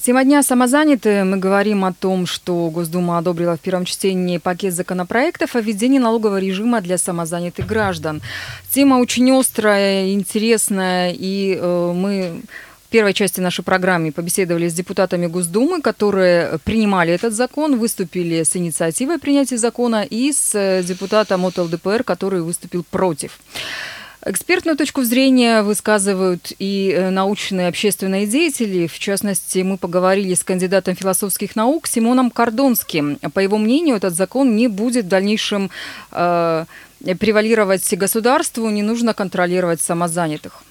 Тема 0.00 0.24
дня 0.24 0.42
самозанятые. 0.42 1.24
Мы 1.24 1.36
говорим 1.36 1.84
о 1.84 1.92
том, 1.92 2.24
что 2.24 2.70
Госдума 2.70 3.18
одобрила 3.18 3.58
в 3.58 3.60
первом 3.60 3.84
чтении 3.84 4.38
пакет 4.38 4.72
законопроектов 4.72 5.56
о 5.56 5.60
введении 5.60 5.98
налогового 5.98 6.38
режима 6.38 6.80
для 6.80 6.96
самозанятых 6.96 7.66
граждан. 7.66 8.22
Тема 8.70 8.94
очень 8.94 9.30
острая, 9.30 10.14
интересная, 10.14 11.12
и 11.14 11.54
э, 11.60 11.92
мы 11.94 12.40
в 12.88 12.90
первой 12.90 13.12
части 13.12 13.38
нашей 13.40 13.62
программы 13.62 14.12
побеседовали 14.12 14.66
с 14.66 14.72
депутатами 14.72 15.26
Госдумы, 15.26 15.82
которые 15.82 16.58
принимали 16.64 17.12
этот 17.12 17.34
закон, 17.34 17.78
выступили 17.78 18.42
с 18.42 18.56
инициативой 18.56 19.18
принятия 19.18 19.58
закона, 19.58 20.06
и 20.08 20.32
с 20.32 20.54
э, 20.54 20.82
депутатом 20.82 21.44
от 21.44 21.58
ЛДПР, 21.58 22.02
который 22.02 22.40
выступил 22.40 22.84
против. 22.90 23.40
Экспертную 24.24 24.74
точку 24.74 25.02
зрения 25.02 25.60
высказывают 25.60 26.52
и 26.58 26.90
э, 26.96 27.10
научные 27.10 27.68
общественные 27.68 28.26
деятели. 28.26 28.86
В 28.86 28.98
частности, 28.98 29.58
мы 29.58 29.76
поговорили 29.76 30.32
с 30.32 30.42
кандидатом 30.42 30.96
философских 30.96 31.56
наук 31.56 31.86
Симоном 31.86 32.30
Кордонским. 32.30 33.16
По 33.34 33.40
его 33.40 33.58
мнению, 33.58 33.96
этот 33.96 34.14
закон 34.14 34.56
не 34.56 34.66
будет 34.66 35.04
в 35.04 35.08
дальнейшем 35.08 35.70
э, 36.12 36.64
превалировать 37.20 37.94
государству, 37.98 38.70
не 38.70 38.82
нужно 38.82 39.12
контролировать 39.12 39.82
самозанятых. 39.82 40.62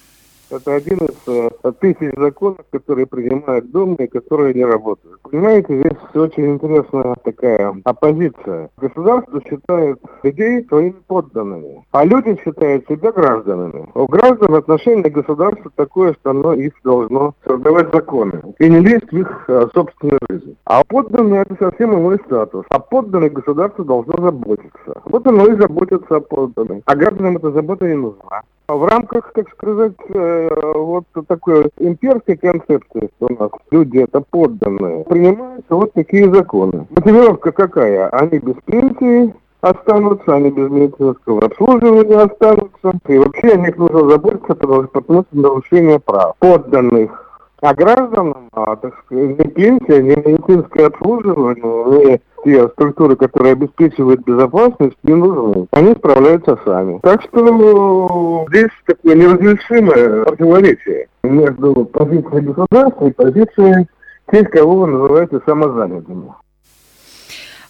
Это 0.50 0.76
один 0.76 0.98
из 0.98 1.16
э, 1.26 1.72
тысяч 1.80 2.10
законов, 2.16 2.64
которые 2.70 3.06
принимают 3.06 3.70
Дума 3.70 3.96
и 3.96 4.06
которые 4.06 4.54
не 4.54 4.64
работают. 4.64 5.20
Понимаете, 5.22 5.78
здесь 5.78 5.98
очень 6.14 6.54
интересная 6.54 7.16
такая 7.22 7.74
оппозиция. 7.84 8.70
Государство 8.78 9.42
считает 9.42 10.00
людей 10.22 10.64
своими 10.64 10.96
подданными, 11.06 11.84
а 11.92 12.04
люди 12.04 12.38
считают 12.42 12.86
себя 12.88 13.12
гражданами. 13.12 13.88
У 13.94 14.06
граждан 14.06 14.54
отношение 14.54 15.10
к 15.10 15.14
государству 15.14 15.70
такое, 15.74 16.14
что 16.14 16.30
оно 16.30 16.54
их 16.54 16.72
должно 16.82 17.34
создавать 17.46 17.92
законы 17.92 18.40
и 18.58 18.70
не 18.70 18.80
лезть 18.80 19.12
в 19.12 19.18
их 19.18 19.44
э, 19.48 19.68
собственную 19.74 20.18
жизнь. 20.30 20.56
А 20.64 20.82
подданные 20.82 21.42
это 21.42 21.56
совсем 21.58 21.94
иной 21.94 22.18
статус. 22.24 22.64
А 22.70 22.78
подданное 22.78 23.30
государство 23.30 23.84
должно 23.84 24.16
заботиться. 24.16 25.02
Вот 25.04 25.26
оно 25.26 25.46
и 25.46 25.56
заботится 25.56 26.16
о 26.16 26.20
подданных. 26.20 26.82
А 26.86 26.96
гражданам 26.96 27.36
эта 27.36 27.50
забота 27.50 27.86
не 27.86 27.94
нужна. 27.94 28.42
В 28.68 28.84
рамках, 28.84 29.32
так 29.32 29.48
сказать, 29.48 29.96
э, 30.10 30.72
вот 30.74 31.04
такой 31.26 31.70
имперской 31.78 32.36
концепции, 32.36 33.08
что 33.16 33.28
у 33.30 33.42
нас 33.42 33.50
люди 33.70 33.96
это 33.96 34.20
подданные, 34.20 35.04
принимаются 35.04 35.74
вот 35.74 35.94
такие 35.94 36.30
законы. 36.30 36.86
Мотивировка 36.90 37.50
какая? 37.50 38.10
Они 38.10 38.38
без 38.38 38.56
пенсии, 38.66 39.34
останутся, 39.62 40.34
они 40.34 40.50
без 40.50 40.68
медицинского 40.68 41.46
обслуживания 41.46 42.18
останутся. 42.18 42.92
И 43.08 43.16
вообще 43.16 43.52
о 43.52 43.56
них 43.56 43.78
нужно 43.78 44.10
заботиться, 44.10 44.54
потому 44.54 44.84
что 44.84 45.02
нарушение 45.32 45.98
прав 45.98 46.36
подданных. 46.38 47.24
А 47.62 47.74
гражданам, 47.74 48.50
а, 48.52 48.76
так 48.76 48.98
сказать, 48.98 49.38
ни 49.38 49.48
пенсия, 49.48 50.02
ни 50.02 50.14
медицинское 50.14 50.88
обслуживание, 50.88 52.04
ни 52.04 52.20
те 52.44 52.68
структуры, 52.68 53.16
которые 53.16 53.52
обеспечивают 53.52 54.20
безопасность, 54.24 54.96
не 55.02 55.14
нужны. 55.14 55.66
Они 55.70 55.92
справляются 55.92 56.58
сами. 56.64 56.98
Так 57.02 57.22
что 57.22 58.46
здесь 58.50 58.70
такое 58.86 59.14
неразрешимое 59.14 60.24
противоречие 60.24 61.08
между 61.22 61.84
позицией 61.86 62.40
государства 62.42 63.06
и 63.06 63.12
позицией 63.12 63.86
тех, 64.30 64.50
кого 64.50 64.80
вы 64.80 64.86
называете 64.88 65.40
самозанятыми. 65.46 66.32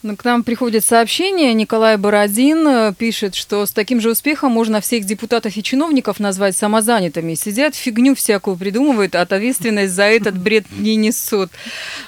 Ну, 0.05 0.17
к 0.17 0.25
нам 0.25 0.45
приходит 0.45 0.85
сообщение. 0.85 1.53
Николай 1.55 1.97
Бородин 1.97 2.67
э, 2.69 2.95
пишет, 2.97 3.35
что 3.35 3.67
с 3.67 3.73
таким 3.73 4.01
же 4.01 4.11
успехом 4.11 4.53
можно 4.53 4.81
всех 4.81 5.05
депутатов 5.05 5.57
и 5.57 5.63
чиновников 5.63 6.21
назвать 6.21 6.57
самозанятыми. 6.57 7.35
Сидят, 7.35 7.75
фигню 7.75 8.15
всякую 8.15 8.57
придумывают, 8.57 9.17
а 9.17 9.23
ответственность 9.23 9.93
за 9.93 10.05
этот 10.05 10.39
бред 10.39 10.67
не 10.71 10.95
несут. 10.95 11.51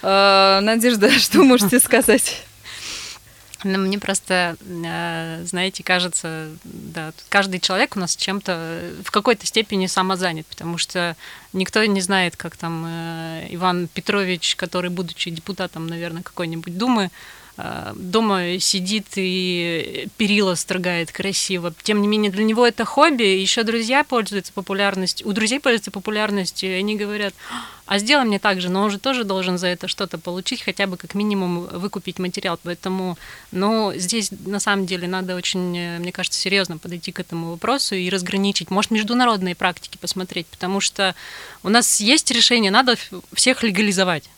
Э, 0.03 0.61
Надежда, 0.63 1.11
что 1.19 1.43
можете 1.43 1.81
сказать? 1.81 2.47
Ну, 3.63 3.79
мне 3.79 3.99
просто, 3.99 4.57
э, 4.61 5.43
знаете, 5.45 5.83
кажется, 5.83 6.49
да, 6.65 7.13
каждый 7.29 7.61
человек 7.61 7.97
у 7.97 8.01
нас 8.01 8.17
чем-то 8.17 8.93
в 9.05 9.11
какой-то 9.11 9.47
степени 9.47 9.87
самозанят, 9.87 10.47
потому 10.47 10.79
что 10.79 11.17
никто 11.53 11.85
не 11.85 12.01
знает, 12.01 12.37
как 12.37 12.57
там 12.57 12.87
Иван 13.51 13.89
Петрович, 13.89 14.57
который, 14.57 14.91
будучи 14.91 15.31
депутатом, 15.31 15.87
наверное, 15.87 16.23
какой-нибудь 16.23 16.79
Думы, 16.79 17.11
Э, 17.11 17.40
дома 17.95 18.59
сидит 18.59 19.07
и 19.17 20.09
перила 20.17 20.55
строгает 20.55 21.13
красиво. 21.13 21.73
Тем 21.83 22.03
не 22.03 22.09
менее, 22.09 22.31
для 22.31 22.45
него 22.45 22.67
это 22.67 22.85
хобби. 22.85 23.23
Еще 23.23 23.63
друзья 23.63 24.05
пользуются 24.05 24.53
популярностью. 24.53 25.29
У 25.29 25.33
друзей 25.33 25.61
пользуются 25.61 25.91
популярностью, 25.91 26.71
и 26.71 26.75
они 26.75 26.97
говорят, 26.97 27.35
а 27.87 27.99
сделай 27.99 28.25
мне 28.25 28.39
так 28.39 28.61
же, 28.61 28.69
но 28.71 28.83
он 28.83 28.91
же 28.91 28.99
тоже 28.99 29.25
должен 29.25 29.59
за 29.59 29.67
это 29.67 29.89
что-то 29.89 30.17
получить, 30.17 30.63
хотя 30.63 30.87
бы 30.87 30.97
как 30.97 31.15
минимум 31.15 31.67
выкупить 31.67 32.21
материал. 32.21 32.59
Поэтому, 32.63 33.19
ну, 33.51 33.93
здесь 33.97 34.31
на 34.47 34.61
самом 34.61 34.87
деле 34.87 35.09
надо 35.09 35.35
очень, 35.35 35.77
э, 35.77 35.99
мне 35.99 36.13
кажется, 36.13 36.39
серьезно 36.39 36.79
подойти 36.79 37.11
к 37.11 37.19
этому 37.19 37.51
вопросу 37.51 37.97
и 37.97 38.09
разграничить. 38.09 38.71
Может, 38.71 38.93
международные 38.93 39.57
практики 39.57 39.99
посмотреть, 40.01 40.47
потому 40.47 40.81
что 40.81 41.17
у 41.65 41.69
нас 41.69 42.01
есть 42.01 42.31
решение, 42.31 42.71
надо 42.71 42.97
всех 43.33 43.65
легализовать 43.65 44.31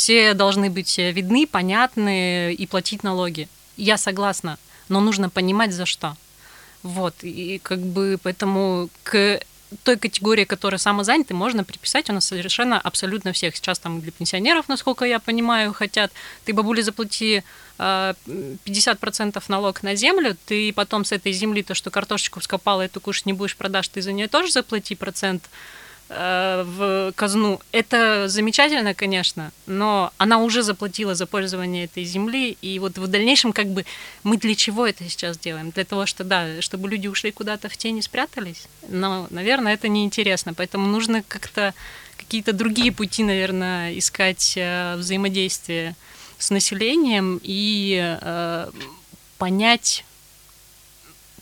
все 0.00 0.32
должны 0.32 0.70
быть 0.70 0.98
э, 0.98 1.12
видны, 1.12 1.46
понятны 1.46 2.54
и 2.54 2.66
платить 2.66 3.02
налоги. 3.02 3.48
Я 3.76 3.98
согласна, 3.98 4.58
но 4.88 5.00
нужно 5.00 5.28
понимать 5.28 5.74
за 5.74 5.84
что. 5.84 6.16
Вот, 6.82 7.14
и 7.20 7.60
как 7.62 7.80
бы 7.80 8.18
поэтому 8.22 8.88
к 9.02 9.40
той 9.84 9.98
категории, 9.98 10.44
которая 10.44 10.78
самозаняты, 10.78 11.34
можно 11.34 11.64
приписать 11.64 12.08
у 12.08 12.14
нас 12.14 12.24
совершенно 12.24 12.80
абсолютно 12.80 13.34
всех. 13.34 13.54
Сейчас 13.54 13.78
там 13.78 14.00
для 14.00 14.10
пенсионеров, 14.10 14.70
насколько 14.70 15.04
я 15.04 15.18
понимаю, 15.18 15.74
хотят. 15.74 16.10
Ты, 16.46 16.54
бабуля, 16.54 16.82
заплати 16.82 17.42
50% 17.76 19.36
э, 19.36 19.40
налог 19.48 19.82
на 19.82 19.94
землю, 19.96 20.34
ты 20.46 20.72
потом 20.72 21.04
с 21.04 21.12
этой 21.12 21.32
земли 21.32 21.62
то, 21.62 21.74
что 21.74 21.90
картошечку 21.90 22.40
вскопала, 22.40 22.80
эту 22.80 23.02
кушать 23.02 23.26
не 23.26 23.34
будешь 23.34 23.54
продашь, 23.54 23.88
ты 23.88 24.00
за 24.00 24.12
нее 24.12 24.28
тоже 24.28 24.50
заплати 24.50 24.94
процент 24.94 25.50
в 26.10 27.12
казну. 27.14 27.60
Это 27.70 28.26
замечательно, 28.26 28.94
конечно, 28.94 29.52
но 29.66 30.12
она 30.18 30.38
уже 30.38 30.62
заплатила 30.62 31.14
за 31.14 31.26
пользование 31.26 31.84
этой 31.84 32.02
земли, 32.04 32.56
и 32.60 32.80
вот 32.80 32.98
в 32.98 33.06
дальнейшем 33.06 33.52
как 33.52 33.68
бы 33.68 33.86
мы 34.24 34.36
для 34.36 34.56
чего 34.56 34.86
это 34.86 35.08
сейчас 35.08 35.38
делаем? 35.38 35.70
Для 35.70 35.84
того, 35.84 36.06
что, 36.06 36.24
да, 36.24 36.60
чтобы 36.62 36.88
люди 36.88 37.06
ушли 37.06 37.30
куда-то 37.30 37.68
в 37.68 37.76
тени 37.76 38.00
спрятались? 38.00 38.66
Но, 38.88 39.28
наверное, 39.30 39.74
это 39.74 39.86
неинтересно, 39.86 40.52
поэтому 40.52 40.88
нужно 40.88 41.22
как-то 41.22 41.74
какие-то 42.16 42.52
другие 42.52 42.92
пути, 42.92 43.22
наверное, 43.22 43.96
искать 43.96 44.54
э, 44.56 44.96
взаимодействие 44.96 45.94
с 46.38 46.50
населением 46.50 47.40
и 47.42 48.18
э, 48.20 48.70
понять 49.38 50.04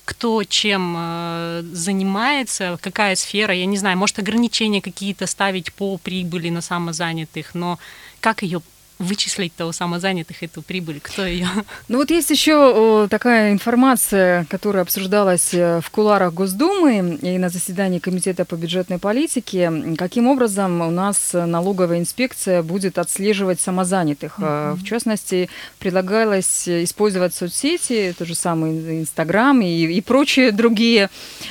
кто 0.09 0.43
чем 0.43 0.95
э, 0.97 1.63
занимается, 1.71 2.79
какая 2.81 3.15
сфера, 3.15 3.53
я 3.53 3.67
не 3.67 3.77
знаю, 3.77 3.99
может 3.99 4.19
ограничения 4.19 4.81
какие-то 4.81 5.27
ставить 5.27 5.71
по 5.75 5.99
прибыли 5.99 6.49
на 6.49 6.63
самозанятых, 6.63 7.55
но 7.55 7.79
как 8.21 8.43
ее 8.43 8.63
вычислить-то 8.99 9.67
у 9.67 9.73
самозанятых 9.73 10.43
эту 10.43 10.63
прибыль? 10.63 11.01
Кто 11.01 11.25
ее? 11.25 11.49
Ну 11.89 11.99
вот 11.99 12.11
есть 12.11 12.31
еще 12.31 13.07
такая 13.11 13.53
информация, 13.53 14.45
которая 14.51 14.83
обсуждалась 14.83 15.55
э, 15.55 15.81
в 15.81 15.91
куларах 15.91 16.35
Госдумы 16.35 17.19
и 17.23 17.39
на 17.39 17.49
заседании 17.49 17.99
Комитета 17.99 18.45
по 18.45 18.57
бюджетной 18.57 18.99
политике. 18.99 19.95
Каким 19.97 20.27
образом 20.27 20.81
у 20.81 20.91
нас 20.91 21.31
налоговая 21.33 21.99
инспекция 21.99 22.63
будет 22.63 22.99
отслеживать 22.99 23.61
самозанятых? 23.61 24.39
Mm-hmm. 24.39 24.75
В 24.75 24.85
частности, 24.85 25.49
предлагалось 25.79 26.69
использовать 26.69 27.35
соцсети, 27.35 28.15
тот 28.19 28.29
же 28.29 28.35
самый 28.35 29.01
Инстаграм 29.01 29.61
и, 29.61 29.67
и 29.69 30.01
прочие 30.01 30.53
другие 30.53 31.11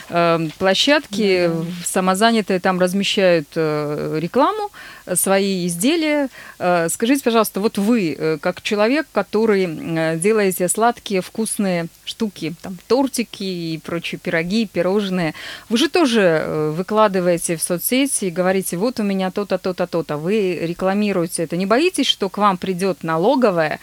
э, 0.09 0.49
площадки. 0.57 1.47
Mm-hmm. 1.47 1.65
Самозанятые 1.85 2.59
там 2.59 2.79
размещают 2.79 3.47
рекламу, 3.55 4.71
свои 5.15 5.67
изделия. 5.67 6.29
Э, 6.59 6.89
скажите, 6.89 7.23
пожалуйста, 7.23 7.59
вот 7.59 7.77
вы, 7.77 8.15
э, 8.17 8.37
как 8.39 8.61
человек, 8.61 9.07
который 9.11 9.65
э, 9.65 10.17
делаете 10.17 10.67
сладкие 10.67 11.21
вкусные 11.21 11.87
штуки, 12.05 12.53
там 12.61 12.77
тортики 12.87 13.43
и 13.43 13.79
прочие 13.83 14.19
пироги, 14.19 14.65
пирожные, 14.65 15.33
вы 15.69 15.77
же 15.77 15.89
тоже 15.89 16.71
выкладываете 16.75 17.55
в 17.55 17.61
соцсети 17.61 18.25
и 18.25 18.29
говорите, 18.31 18.77
вот 18.77 18.99
у 18.99 19.03
меня 19.03 19.31
то-то, 19.31 19.57
то-то, 19.57 19.87
то-то. 19.87 20.17
Вы 20.17 20.59
рекламируете 20.61 21.43
это. 21.43 21.57
Не 21.57 21.65
боитесь, 21.65 22.07
что 22.07 22.29
к 22.29 22.37
вам 22.37 22.57
придет 22.57 23.03
налоговая, 23.03 23.79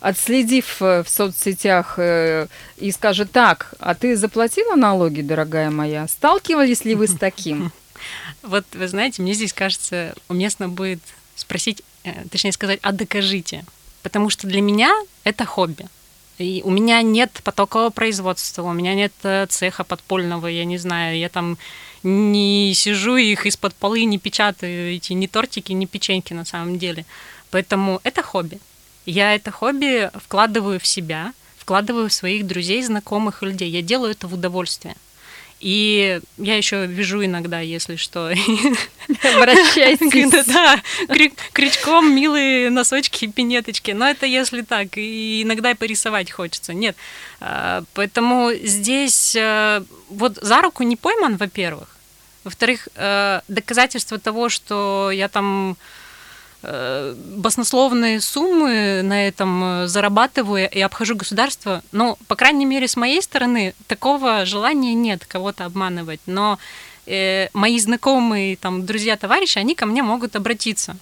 отследив 0.00 0.80
в 0.80 1.04
соцсетях 1.06 1.98
и 1.98 2.90
скажет, 2.92 3.30
так, 3.32 3.74
а 3.78 3.94
ты 3.94 4.16
заплатила 4.16 4.74
налоги, 4.74 5.22
дорогая 5.22 5.70
моя? 5.70 6.06
Сталкивались 6.08 6.84
ли 6.84 6.94
вы 6.94 7.06
с 7.06 7.14
таким? 7.14 7.72
Вот 8.42 8.64
вы 8.72 8.88
знаете, 8.88 9.22
мне 9.22 9.34
здесь 9.34 9.52
кажется, 9.52 10.14
уместно 10.28 10.68
будет 10.68 11.00
спросить, 11.34 11.82
э, 12.04 12.24
точнее 12.30 12.52
сказать, 12.52 12.78
а 12.82 12.92
докажите. 12.92 13.64
Потому 14.02 14.30
что 14.30 14.46
для 14.46 14.60
меня 14.60 14.92
это 15.24 15.44
хобби. 15.44 15.86
И 16.38 16.60
у 16.64 16.70
меня 16.70 17.00
нет 17.02 17.40
потокового 17.44 17.90
производства, 17.90 18.62
у 18.62 18.72
меня 18.72 18.94
нет 18.94 19.12
э, 19.22 19.46
цеха 19.48 19.84
подпольного, 19.84 20.46
я 20.48 20.64
не 20.64 20.76
знаю, 20.76 21.18
я 21.18 21.28
там 21.28 21.56
не 22.02 22.72
сижу 22.74 23.16
их 23.16 23.46
из-под 23.46 23.74
полы, 23.74 24.04
не 24.04 24.18
печатаю 24.18 24.94
эти 24.94 25.12
ни 25.14 25.26
тортики, 25.26 25.72
ни 25.72 25.86
печеньки 25.86 26.34
на 26.34 26.44
самом 26.44 26.78
деле. 26.78 27.06
Поэтому 27.50 28.00
это 28.04 28.22
хобби. 28.22 28.60
Я 29.06 29.34
это 29.34 29.50
хобби 29.50 30.10
вкладываю 30.14 30.78
в 30.78 30.86
себя, 30.86 31.32
вкладываю 31.58 32.08
в 32.08 32.12
своих 32.12 32.46
друзей, 32.46 32.82
знакомых 32.82 33.42
людей. 33.42 33.70
Я 33.70 33.82
делаю 33.82 34.12
это 34.12 34.28
в 34.28 34.34
удовольствие. 34.34 34.94
И 35.60 36.20
я 36.36 36.56
еще 36.56 36.86
вяжу 36.86 37.24
иногда, 37.24 37.60
если 37.60 37.96
что. 37.96 38.26
Обращайтесь. 39.36 40.46
Да, 40.46 40.82
крючком 41.52 42.14
милые 42.14 42.70
носочки 42.70 43.24
и 43.24 43.32
пинеточки. 43.32 43.92
Но 43.92 44.06
это 44.06 44.26
если 44.26 44.60
так. 44.62 44.98
И 44.98 45.42
иногда 45.42 45.70
и 45.70 45.74
порисовать 45.74 46.30
хочется. 46.30 46.74
Нет. 46.74 46.96
А, 47.40 47.84
поэтому 47.94 48.52
здесь 48.52 49.34
э, 49.34 49.82
вот 50.10 50.36
за 50.36 50.60
руку 50.60 50.82
не 50.82 50.96
пойман, 50.96 51.36
во-первых. 51.36 51.96
Во-вторых, 52.44 52.88
э, 52.94 53.40
доказательство 53.48 54.18
того, 54.18 54.50
что 54.50 55.10
я 55.10 55.28
там 55.28 55.76
баснословные 57.36 58.20
суммы 58.20 59.02
на 59.02 59.28
этом 59.28 59.64
э, 59.64 59.86
зарабатываю 59.86 60.68
и 60.68 60.80
обхожу 60.80 61.14
государство. 61.14 61.82
Ну, 61.92 62.18
по 62.26 62.34
крайней 62.34 62.64
мере, 62.64 62.88
с 62.88 62.96
моей 62.96 63.22
стороны 63.22 63.74
такого 63.86 64.44
желания 64.44 64.94
нет 64.94 65.26
кого-то 65.26 65.64
обманывать. 65.64 66.20
Но 66.26 66.58
э, 67.06 67.48
мои 67.52 67.78
знакомые, 67.78 68.56
там, 68.56 68.84
друзья, 68.84 69.16
товарищи, 69.16 69.58
они 69.58 69.74
ко 69.74 69.86
мне 69.86 70.02
могут 70.02 70.34
обратиться. 70.34 70.96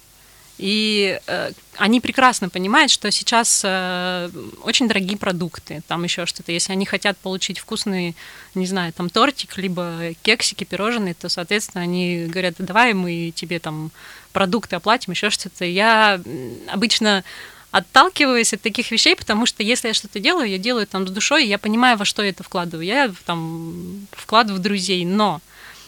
И 0.57 1.19
э, 1.27 1.51
они 1.77 2.01
прекрасно 2.01 2.49
понимают, 2.49 2.93
что 2.93 3.11
сейчас 3.11 3.63
э, 3.65 4.31
очень 4.63 4.87
дорогие 4.87 5.19
продукты, 5.19 5.83
там 5.89 6.05
еще 6.05 6.27
что-то. 6.27 6.53
Если 6.53 6.73
они 6.73 6.87
хотят 6.87 7.19
получить 7.19 7.59
вкусный, 7.59 8.15
не 8.55 8.67
знаю, 8.67 8.93
там 8.93 9.11
тортик, 9.11 9.57
либо 9.59 10.15
кексики, 10.23 10.63
пирожные, 10.63 11.15
то, 11.15 11.29
соответственно, 11.29 11.83
они 11.83 12.27
говорят, 12.27 12.55
давай 12.59 12.95
мы 12.95 13.33
тебе 13.35 13.59
там 13.59 13.91
продукты 14.35 14.77
оплатим, 14.77 15.13
еще 15.13 15.31
что-то. 15.31 15.65
Я 15.65 16.21
обычно 16.69 17.25
отталкиваюсь 17.71 18.53
от 18.53 18.61
таких 18.61 18.91
вещей, 18.91 19.17
потому 19.17 19.47
что 19.47 19.63
если 19.63 19.89
я 19.89 19.95
что-то 19.95 20.21
делаю, 20.21 20.51
я 20.51 20.59
делаю 20.59 20.87
там 20.87 21.09
с 21.09 21.11
душой, 21.11 21.47
я 21.47 21.59
понимаю, 21.59 21.97
во 21.97 22.05
что 22.05 22.23
я 22.23 22.29
это 22.29 22.43
вкладываю. 22.43 22.87
Я 22.87 23.11
там 23.25 24.07
вкладываю 24.13 24.61
в 24.61 24.63
друзей, 24.63 25.05
но 25.07 25.41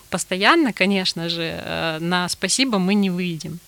постоянно, 0.09 0.73
конечно 0.73 1.29
же, 1.29 1.61
э, 1.63 1.99
на 2.01 2.29
спасибо 2.29 2.79
мы 2.79 2.95
не 2.95 3.11
выйдем. 3.11 3.59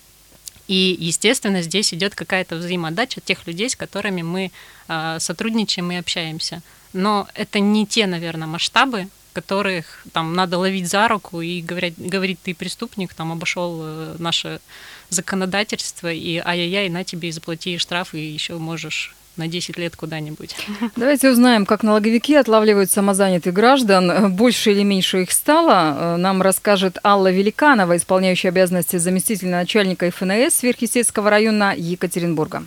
И, 0.69 0.97
естественно, 0.99 1.63
здесь 1.63 1.95
идет 1.95 2.15
какая-то 2.15 2.57
взаимодача 2.57 3.21
тех 3.21 3.47
людей, 3.47 3.71
с 3.71 3.77
которыми 3.77 4.23
мы 4.23 4.51
э, 4.89 5.17
сотрудничаем 5.21 5.93
и 5.93 5.97
общаемся. 5.97 6.63
Но 6.93 7.29
это 7.35 7.61
не 7.61 7.87
те, 7.87 8.07
наверное, 8.07 8.49
масштабы, 8.49 9.09
которых 9.33 10.05
там 10.13 10.35
надо 10.35 10.59
ловить 10.59 10.89
за 10.89 11.09
руку 11.09 11.41
и 11.41 11.61
говорить, 11.61 11.95
говорить 11.99 12.39
ты 12.43 12.55
преступник, 12.55 13.15
там 13.15 13.33
обошел 13.33 13.81
э, 13.83 14.17
наше 14.19 14.61
законодательство, 15.11 16.13
и 16.13 16.43
ай-яй-яй, 16.45 16.89
на 16.89 17.05
тебе 17.05 17.29
и 17.29 17.33
заплати 17.33 17.79
штраф, 17.79 18.15
и 18.15 18.21
еще 18.21 18.59
можешь 18.59 19.15
на 19.39 19.47
10 19.47 19.79
лет 19.79 19.97
куда-нибудь. 19.97 20.57
Давайте 20.97 21.31
узнаем, 21.31 21.65
как 21.65 21.83
налоговики 21.83 22.35
отлавливают 22.35 22.91
самозанятых 22.91 23.55
граждан. 23.55 24.35
Больше 24.35 24.73
или 24.73 24.83
меньше 24.83 25.23
их 25.23 25.33
стало, 25.33 26.17
нам 26.19 26.43
расскажет 26.43 26.99
Алла 27.05 27.31
Великанова, 27.31 27.97
исполняющая 27.97 28.51
обязанности 28.51 28.97
заместителя 28.97 29.51
начальника 29.51 30.11
ФНС 30.11 30.55
Сверхъестественского 30.55 31.31
района 31.31 31.75
Екатеринбурга 31.77 32.65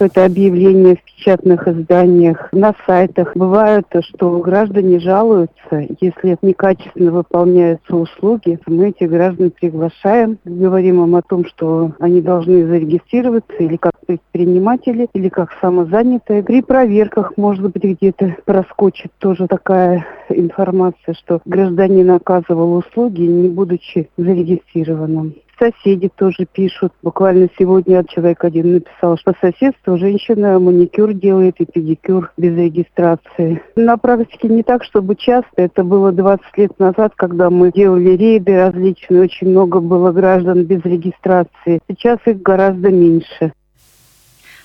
это 0.00 0.24
объявление 0.24 0.96
в 0.96 1.02
печатных 1.02 1.68
изданиях, 1.68 2.48
на 2.52 2.74
сайтах. 2.86 3.32
Бывает, 3.34 3.86
что 4.00 4.38
граждане 4.38 4.98
жалуются, 4.98 5.86
если 6.00 6.36
некачественно 6.42 7.12
выполняются 7.12 7.96
услуги. 7.96 8.58
Мы 8.66 8.90
этих 8.90 9.10
граждан 9.10 9.50
приглашаем, 9.50 10.38
говорим 10.44 11.02
им 11.04 11.14
о 11.16 11.22
том, 11.22 11.44
что 11.44 11.92
они 12.00 12.20
должны 12.20 12.66
зарегистрироваться 12.66 13.56
или 13.58 13.76
как 13.76 13.92
предприниматели, 14.06 15.08
или 15.12 15.28
как 15.28 15.50
самозанятые. 15.60 16.42
При 16.42 16.62
проверках, 16.62 17.34
может 17.36 17.70
быть, 17.70 17.84
где-то 17.84 18.36
проскочит 18.44 19.12
тоже 19.18 19.46
такая 19.46 20.06
информация, 20.28 21.14
что 21.14 21.40
гражданин 21.44 22.10
оказывал 22.10 22.76
услуги, 22.76 23.22
не 23.22 23.48
будучи 23.48 24.08
зарегистрированным 24.16 25.34
соседи 25.60 26.08
тоже 26.08 26.46
пишут. 26.50 26.92
Буквально 27.02 27.48
сегодня 27.58 28.04
человек 28.08 28.42
один 28.44 28.74
написал, 28.74 29.16
что 29.18 29.32
по 29.32 29.46
соседству 29.46 29.98
женщина 29.98 30.58
маникюр 30.58 31.12
делает 31.12 31.56
и 31.60 31.66
педикюр 31.66 32.32
без 32.36 32.56
регистрации. 32.56 33.62
На 33.76 33.96
практике 33.96 34.48
не 34.48 34.62
так, 34.62 34.82
чтобы 34.84 35.14
часто. 35.16 35.50
Это 35.56 35.84
было 35.84 36.10
20 36.12 36.42
лет 36.56 36.78
назад, 36.78 37.12
когда 37.16 37.50
мы 37.50 37.70
делали 37.70 38.16
рейды 38.16 38.56
различные. 38.56 39.22
Очень 39.22 39.50
много 39.50 39.80
было 39.80 40.10
граждан 40.12 40.64
без 40.64 40.82
регистрации. 40.84 41.80
Сейчас 41.88 42.18
их 42.26 42.42
гораздо 42.42 42.90
меньше. 42.90 43.52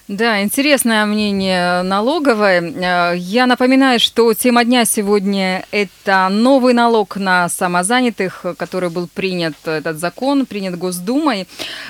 Да, 0.08 0.44
интересное 0.44 1.04
мнение 1.08 1.82
налоговое. 1.82 2.62
Э, 2.62 3.18
я 3.18 3.48
напоминаю, 3.48 4.00
что 4.00 4.32
тема 4.36 4.64
дня 4.64 4.86
сегодня– 4.86 5.66
это 5.72 6.30
новый 6.30 6.76
налог 6.76 7.16
на 7.16 7.50
самозанятых, 7.50 8.46
который 8.56 8.92
был 8.92 9.08
принят, 9.08 9.56
этот 9.66 9.98
закон, 9.98 10.46
принят 10.46 10.78
Госдумой. 10.78 11.48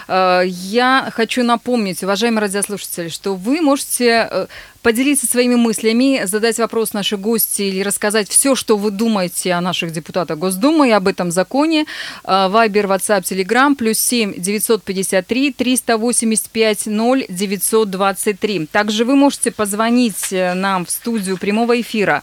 Э, 0.07 0.43
я 0.45 1.09
хочу 1.13 1.43
напомнить, 1.43 2.03
уважаемые 2.03 2.43
радиослушатели, 2.43 3.09
что 3.09 3.35
вы 3.35 3.59
можете 3.59 4.29
э, 4.31 4.47
поделиться 4.85 5.25
своими 5.25 5.55
мыслями, 5.55 6.21
задать 6.25 6.59
вопрос 6.59 6.93
нашей 6.93 7.17
гости 7.17 7.63
или 7.63 7.81
рассказать 7.81 8.29
все, 8.29 8.53
что 8.53 8.77
вы 8.77 8.91
думаете 8.91 9.53
о 9.53 9.59
наших 9.59 9.91
депутатах 9.91 10.37
Госдумы 10.37 10.89
и 10.89 10.91
об 10.91 11.07
этом 11.07 11.31
законе. 11.31 11.87
Вайбер, 12.23 12.85
WhatsApp, 12.85 13.23
Telegram, 13.23 13.73
плюс 13.73 13.97
7 13.97 14.35
953 14.37 15.53
385 15.53 16.85
0 16.85 17.25
923. 17.27 18.67
Также 18.67 19.05
вы 19.05 19.15
можете 19.15 19.49
позвонить 19.49 20.31
нам 20.31 20.85
в 20.85 20.91
студию 20.91 21.37
прямого 21.37 21.81
эфира 21.81 22.21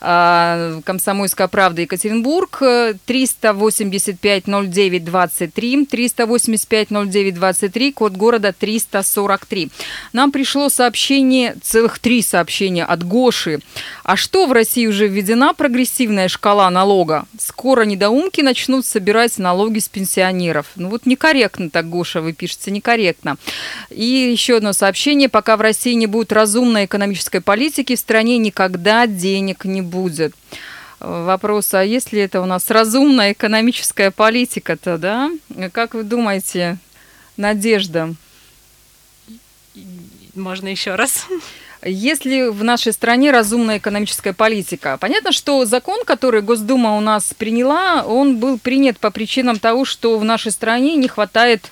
а, 0.00 0.80
«Комсомольская 0.84 1.48
правда» 1.48 1.82
Екатеринбург 1.82 2.62
385 3.06 4.46
09 4.46 5.04
23 5.04 5.86
385 5.86 6.90
09 6.90 7.34
23, 7.34 7.92
код 7.92 8.12
города 8.12 8.52
343. 8.52 9.70
Нам 10.12 10.30
пришло 10.30 10.68
сообщение, 10.68 11.56
целых 11.60 11.98
три 12.04 12.20
сообщения 12.20 12.84
от 12.84 13.02
Гоши. 13.02 13.60
А 14.02 14.14
что 14.16 14.46
в 14.46 14.52
России 14.52 14.86
уже 14.86 15.08
введена 15.08 15.54
прогрессивная 15.54 16.28
шкала 16.28 16.68
налога? 16.68 17.24
Скоро 17.38 17.86
недоумки 17.86 18.42
начнут 18.42 18.84
собирать 18.84 19.38
налоги 19.38 19.78
с 19.78 19.88
пенсионеров. 19.88 20.66
Ну 20.76 20.90
вот 20.90 21.06
некорректно 21.06 21.70
так, 21.70 21.88
Гоша, 21.88 22.20
вы 22.20 22.34
пишете, 22.34 22.70
некорректно. 22.70 23.36
И 23.88 24.04
еще 24.04 24.58
одно 24.58 24.74
сообщение. 24.74 25.30
Пока 25.30 25.56
в 25.56 25.62
России 25.62 25.94
не 25.94 26.06
будет 26.06 26.30
разумной 26.30 26.84
экономической 26.84 27.40
политики, 27.40 27.96
в 27.96 27.98
стране 27.98 28.36
никогда 28.36 29.06
денег 29.06 29.64
не 29.64 29.80
будет 29.80 30.34
вопрос, 31.00 31.72
а 31.72 31.82
есть 31.82 32.12
ли 32.12 32.20
это 32.20 32.42
у 32.42 32.46
нас 32.46 32.70
разумная 32.70 33.32
экономическая 33.32 34.10
политика-то, 34.10 34.98
да? 34.98 35.30
Как 35.72 35.94
вы 35.94 36.02
думаете, 36.02 36.76
Надежда? 37.38 38.14
Можно 40.34 40.68
еще 40.68 40.96
раз? 40.96 41.26
Если 41.84 42.48
в 42.48 42.64
нашей 42.64 42.92
стране 42.92 43.30
разумная 43.30 43.76
экономическая 43.78 44.32
политика? 44.32 44.96
Понятно, 44.98 45.32
что 45.32 45.64
закон, 45.66 46.04
который 46.04 46.40
Госдума 46.40 46.96
у 46.96 47.00
нас 47.00 47.34
приняла, 47.36 48.04
он 48.04 48.38
был 48.38 48.58
принят 48.58 48.98
по 48.98 49.10
причинам 49.10 49.58
того, 49.58 49.84
что 49.84 50.18
в 50.18 50.24
нашей 50.24 50.50
стране 50.50 50.96
не 50.96 51.08
хватает 51.08 51.70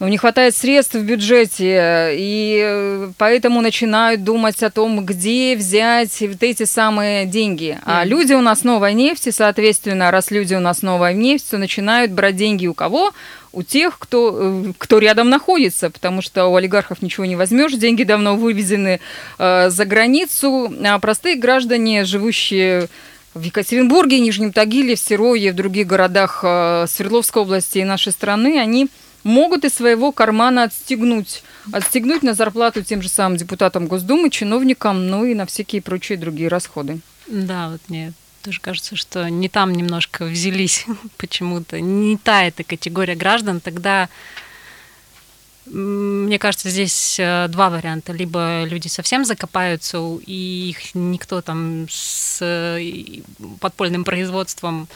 ну, 0.00 0.06
не 0.06 0.16
хватает 0.16 0.54
средств 0.56 0.94
в 0.94 1.02
бюджете, 1.02 2.10
и 2.12 2.62
э, 2.64 3.10
поэтому 3.18 3.60
начинают 3.60 4.22
думать 4.22 4.62
о 4.62 4.70
том, 4.70 5.04
где 5.04 5.56
взять 5.56 6.20
вот 6.20 6.42
эти 6.42 6.64
самые 6.64 7.26
деньги. 7.26 7.78
А 7.84 8.04
люди 8.04 8.32
у 8.32 8.40
нас 8.40 8.62
новая 8.62 8.92
нефть, 8.92 9.26
и, 9.26 9.32
соответственно, 9.32 10.10
раз 10.10 10.30
люди 10.30 10.54
у 10.54 10.60
нас 10.60 10.82
новая 10.82 11.14
нефть, 11.14 11.50
то 11.50 11.58
начинают 11.58 12.12
брать 12.12 12.36
деньги 12.36 12.66
у 12.66 12.74
кого? 12.74 13.12
у 13.50 13.62
тех, 13.62 13.98
кто, 13.98 14.36
э, 14.38 14.72
кто 14.78 14.98
рядом 14.98 15.30
находится, 15.30 15.90
потому 15.90 16.22
что 16.22 16.46
у 16.46 16.56
олигархов 16.56 17.02
ничего 17.02 17.24
не 17.24 17.34
возьмешь, 17.34 17.72
деньги 17.72 18.04
давно 18.04 18.36
вывезены 18.36 19.00
э, 19.38 19.70
за 19.70 19.84
границу, 19.84 20.72
а 20.84 20.98
простые 20.98 21.36
граждане, 21.36 22.04
живущие 22.04 22.88
в 23.34 23.42
Екатеринбурге, 23.42 24.20
Нижнем 24.20 24.52
Тагиле, 24.52 24.94
в 24.94 25.00
Серове, 25.00 25.52
в 25.52 25.56
других 25.56 25.86
городах 25.86 26.40
э, 26.42 26.86
Свердловской 26.88 27.42
области 27.42 27.78
и 27.78 27.84
нашей 27.84 28.12
страны, 28.12 28.58
они 28.60 28.88
могут 29.24 29.64
из 29.64 29.74
своего 29.74 30.12
кармана 30.12 30.64
отстегнуть, 30.64 31.42
отстегнуть 31.72 32.22
на 32.22 32.34
зарплату 32.34 32.82
тем 32.82 33.02
же 33.02 33.08
самым 33.08 33.36
депутатам 33.36 33.86
Госдумы, 33.86 34.30
чиновникам, 34.30 35.08
ну 35.08 35.24
и 35.24 35.34
на 35.34 35.46
всякие 35.46 35.82
прочие 35.82 36.18
другие 36.18 36.48
расходы. 36.48 37.00
Да, 37.26 37.70
вот 37.70 37.80
мне 37.88 38.12
тоже 38.42 38.60
кажется, 38.60 38.96
что 38.96 39.28
не 39.28 39.48
там 39.48 39.72
немножко 39.72 40.24
взялись 40.24 40.86
почему-то, 41.16 41.80
не 41.80 42.16
та 42.16 42.44
эта 42.44 42.64
категория 42.64 43.14
граждан, 43.14 43.60
тогда 43.60 44.08
мне 45.70 46.38
кажется, 46.38 46.70
здесь 46.70 47.16
э, 47.18 47.46
два 47.48 47.68
варианта. 47.68 48.12
Либо 48.12 48.64
люди 48.64 48.88
совсем 48.88 49.26
закопаются, 49.26 49.98
и 50.24 50.70
их 50.70 50.94
никто 50.94 51.42
там 51.42 51.86
с 51.90 52.80
подпольным 53.60 54.04
производством 54.04 54.88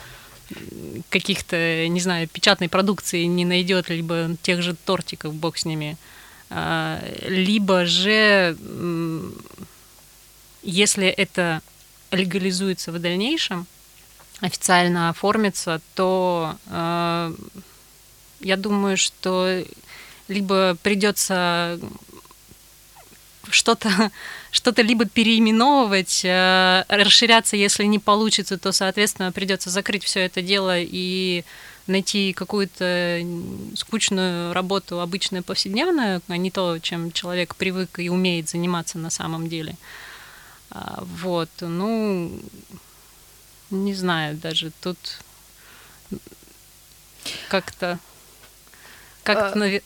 каких-то, 1.09 1.87
не 1.87 1.99
знаю, 1.99 2.27
печатной 2.27 2.69
продукции 2.69 3.23
не 3.23 3.45
найдет, 3.45 3.89
либо 3.89 4.35
тех 4.41 4.61
же 4.61 4.75
тортиков, 4.75 5.33
бог 5.33 5.57
с 5.57 5.65
ними. 5.65 5.97
А, 6.49 7.01
либо 7.27 7.85
же, 7.85 8.55
если 10.61 11.07
это 11.07 11.61
легализуется 12.11 12.91
в 12.91 12.99
дальнейшем, 12.99 13.65
официально 14.39 15.09
оформится, 15.09 15.81
то 15.95 16.55
э, 16.67 17.33
я 18.41 18.57
думаю, 18.57 18.97
что 18.97 19.63
либо 20.27 20.77
придется 20.83 21.79
что-то 23.49 24.11
что-то 24.51 24.81
либо 24.81 25.05
переименовывать, 25.05 26.21
э, 26.23 26.83
расширяться, 26.87 27.55
если 27.55 27.85
не 27.85 27.99
получится, 27.99 28.57
то, 28.57 28.71
соответственно, 28.71 29.31
придется 29.31 29.69
закрыть 29.69 30.03
все 30.03 30.21
это 30.21 30.41
дело 30.41 30.79
и 30.79 31.43
найти 31.87 32.33
какую-то 32.33 33.21
скучную 33.75 34.53
работу, 34.53 35.01
обычную 35.01 35.43
повседневную, 35.43 36.21
а 36.27 36.37
не 36.37 36.49
то, 36.49 36.79
чем 36.79 37.11
человек 37.11 37.55
привык 37.55 37.99
и 37.99 38.09
умеет 38.09 38.49
заниматься 38.49 38.97
на 38.97 39.09
самом 39.09 39.49
деле. 39.49 39.75
А, 40.71 41.03
вот, 41.03 41.49
ну, 41.59 42.39
не 43.69 43.93
знаю, 43.93 44.37
даже 44.37 44.71
тут 44.81 44.97
как-то 47.49 47.99
как-то, 49.23 49.63
а, 49.63 49.81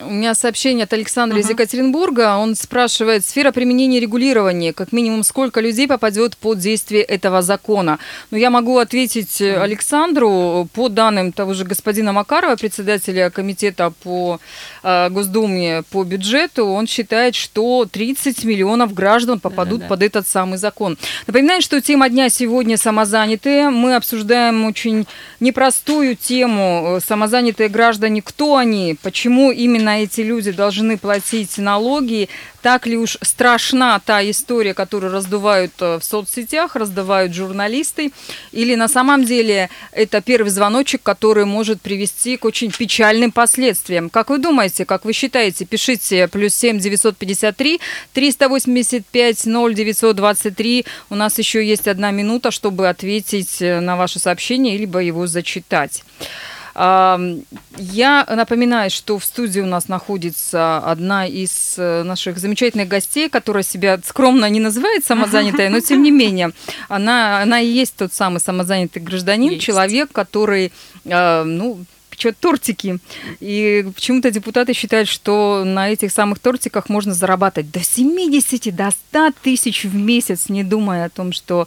у 0.00 0.10
меня 0.10 0.34
сообщение 0.34 0.84
от 0.84 0.92
Александра 0.92 1.36
uh-huh. 1.36 1.40
из 1.40 1.50
Екатеринбурга. 1.50 2.36
Он 2.36 2.54
спрашивает, 2.54 3.24
сфера 3.24 3.52
применения 3.52 4.00
регулирования, 4.00 4.72
как 4.72 4.92
минимум, 4.92 5.22
сколько 5.22 5.60
людей 5.60 5.86
попадет 5.86 6.36
под 6.36 6.58
действие 6.58 7.02
этого 7.02 7.42
закона? 7.42 7.98
Ну, 8.30 8.38
я 8.38 8.50
могу 8.50 8.78
ответить 8.78 9.40
uh-huh. 9.40 9.60
Александру 9.60 10.68
по 10.72 10.88
данным 10.88 11.32
того 11.32 11.54
же 11.54 11.64
господина 11.64 12.12
Макарова, 12.12 12.56
председателя 12.56 13.30
комитета 13.30 13.92
по 14.02 14.40
э, 14.82 15.08
Госдуме 15.10 15.82
по 15.90 16.04
бюджету. 16.04 16.66
Он 16.66 16.86
считает, 16.86 17.34
что 17.34 17.86
30 17.90 18.44
миллионов 18.44 18.94
граждан 18.94 19.40
попадут 19.40 19.80
да, 19.80 19.84
да. 19.84 19.88
под 19.88 20.02
этот 20.02 20.28
самый 20.28 20.58
закон. 20.58 20.98
Напоминаю, 21.26 21.62
что 21.62 21.80
тема 21.80 22.08
дня 22.08 22.28
сегодня 22.28 22.76
самозанятые. 22.76 23.70
Мы 23.70 23.94
обсуждаем 23.94 24.64
очень 24.64 25.06
непростую 25.40 26.16
тему. 26.16 26.96
Э, 26.96 27.00
самозанятые 27.00 27.68
граждане, 27.68 28.22
кто 28.22 28.56
они, 28.56 28.96
почему 29.02 29.50
именно 29.50 29.81
эти 29.90 30.20
люди 30.20 30.52
должны 30.52 30.98
платить 30.98 31.58
налоги, 31.58 32.28
так 32.62 32.86
ли 32.86 32.96
уж 32.96 33.18
страшна 33.22 33.98
та 33.98 34.28
история, 34.30 34.72
которую 34.74 35.12
раздувают 35.12 35.72
э, 35.80 35.98
в 35.98 36.04
соцсетях, 36.04 36.76
раздувают 36.76 37.34
журналисты, 37.34 38.12
или 38.52 38.76
на 38.76 38.88
самом 38.88 39.24
деле 39.24 39.68
это 39.90 40.20
первый 40.20 40.50
звоночек, 40.50 41.02
который 41.02 41.44
может 41.44 41.80
привести 41.82 42.36
к 42.36 42.44
очень 42.44 42.70
печальным 42.70 43.32
последствиям. 43.32 44.10
Как 44.10 44.30
вы 44.30 44.38
думаете, 44.38 44.84
как 44.84 45.04
вы 45.04 45.12
считаете, 45.12 45.64
пишите 45.64 46.28
плюс 46.28 46.54
7 46.54 46.78
953 46.78 47.80
385 48.12 49.46
0 49.46 49.74
923. 49.74 50.86
У 51.10 51.14
нас 51.14 51.38
еще 51.38 51.66
есть 51.66 51.88
одна 51.88 52.10
минута, 52.10 52.50
чтобы 52.50 52.88
ответить 52.88 53.60
э, 53.60 53.80
на 53.80 53.96
ваше 53.96 54.18
сообщение, 54.18 54.76
либо 54.76 55.00
его 55.00 55.26
зачитать. 55.26 56.04
Я 56.74 58.26
напоминаю, 58.28 58.90
что 58.90 59.18
в 59.18 59.24
студии 59.24 59.60
у 59.60 59.66
нас 59.66 59.88
находится 59.88 60.78
одна 60.78 61.26
из 61.26 61.74
э, 61.76 62.02
наших 62.02 62.38
замечательных 62.38 62.88
гостей, 62.88 63.28
которая 63.28 63.62
себя 63.62 63.98
скромно 64.04 64.48
не 64.48 64.60
называет 64.60 65.04
самозанятая, 65.04 65.68
но 65.68 65.80
тем 65.80 66.02
не 66.02 66.10
менее, 66.22 66.52
она, 66.88 67.42
она 67.42 67.60
и 67.60 67.66
есть 67.66 67.96
тот 67.96 68.12
самый 68.14 68.40
самозанятый 68.40 69.02
гражданин, 69.02 69.52
есть. 69.52 69.64
человек, 69.64 70.12
который, 70.12 70.72
а, 71.06 71.44
ну, 71.44 71.84
печет 72.12 72.38
тортики. 72.38 72.98
И 73.40 73.86
почему-то 73.94 74.30
депутаты 74.30 74.74
считают, 74.74 75.08
что 75.08 75.64
на 75.64 75.90
этих 75.90 76.12
самых 76.12 76.38
тортиках 76.38 76.88
можно 76.88 77.14
зарабатывать 77.14 77.70
до 77.70 77.82
70, 77.82 78.74
до 78.74 78.90
100 78.90 79.32
тысяч 79.42 79.84
в 79.84 79.94
месяц, 79.94 80.48
не 80.48 80.62
думая 80.62 81.06
о 81.06 81.10
том, 81.10 81.32
что 81.32 81.66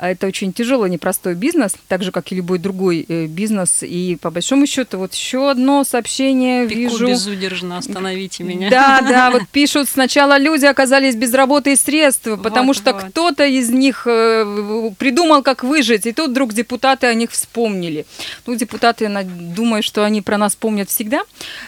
это 0.00 0.28
очень 0.28 0.52
тяжелый, 0.52 0.88
непростой 0.88 1.34
бизнес, 1.34 1.74
так 1.88 2.04
же, 2.04 2.12
как 2.12 2.30
и 2.30 2.36
любой 2.36 2.58
другой 2.58 3.04
э, 3.08 3.26
бизнес. 3.26 3.82
И 3.82 4.16
по 4.20 4.30
большому 4.30 4.66
счету, 4.66 4.98
вот 4.98 5.12
еще 5.12 5.50
одно 5.50 5.82
сообщение 5.82 6.68
Пеку 6.68 6.80
вижу. 6.80 7.08
безудержно, 7.08 7.78
остановите 7.78 8.44
меня. 8.44 8.70
Да, 8.70 9.00
да, 9.02 9.30
вот 9.32 9.48
пишут, 9.48 9.88
сначала 9.88 10.38
люди 10.38 10.66
оказались 10.66 11.16
без 11.16 11.34
работы 11.34 11.72
и 11.72 11.76
средств, 11.76 12.28
потому 12.42 12.68
вот, 12.68 12.76
что 12.76 12.92
вот. 12.92 13.04
кто-то 13.04 13.44
из 13.44 13.70
них 13.70 14.06
э, 14.06 14.90
придумал, 14.98 15.42
как 15.42 15.64
выжить, 15.64 16.06
и 16.06 16.12
тут 16.12 16.30
вдруг 16.30 16.52
депутаты 16.52 17.08
о 17.08 17.14
них 17.14 17.32
вспомнили. 17.32 18.06
Ну, 18.46 18.54
депутаты, 18.54 19.04
я 19.04 19.24
думаю, 19.24 19.82
что 19.82 20.04
они 20.04 20.22
про 20.22 20.38
нас 20.38 20.54
помнят 20.54 20.88
всегда 20.88 21.22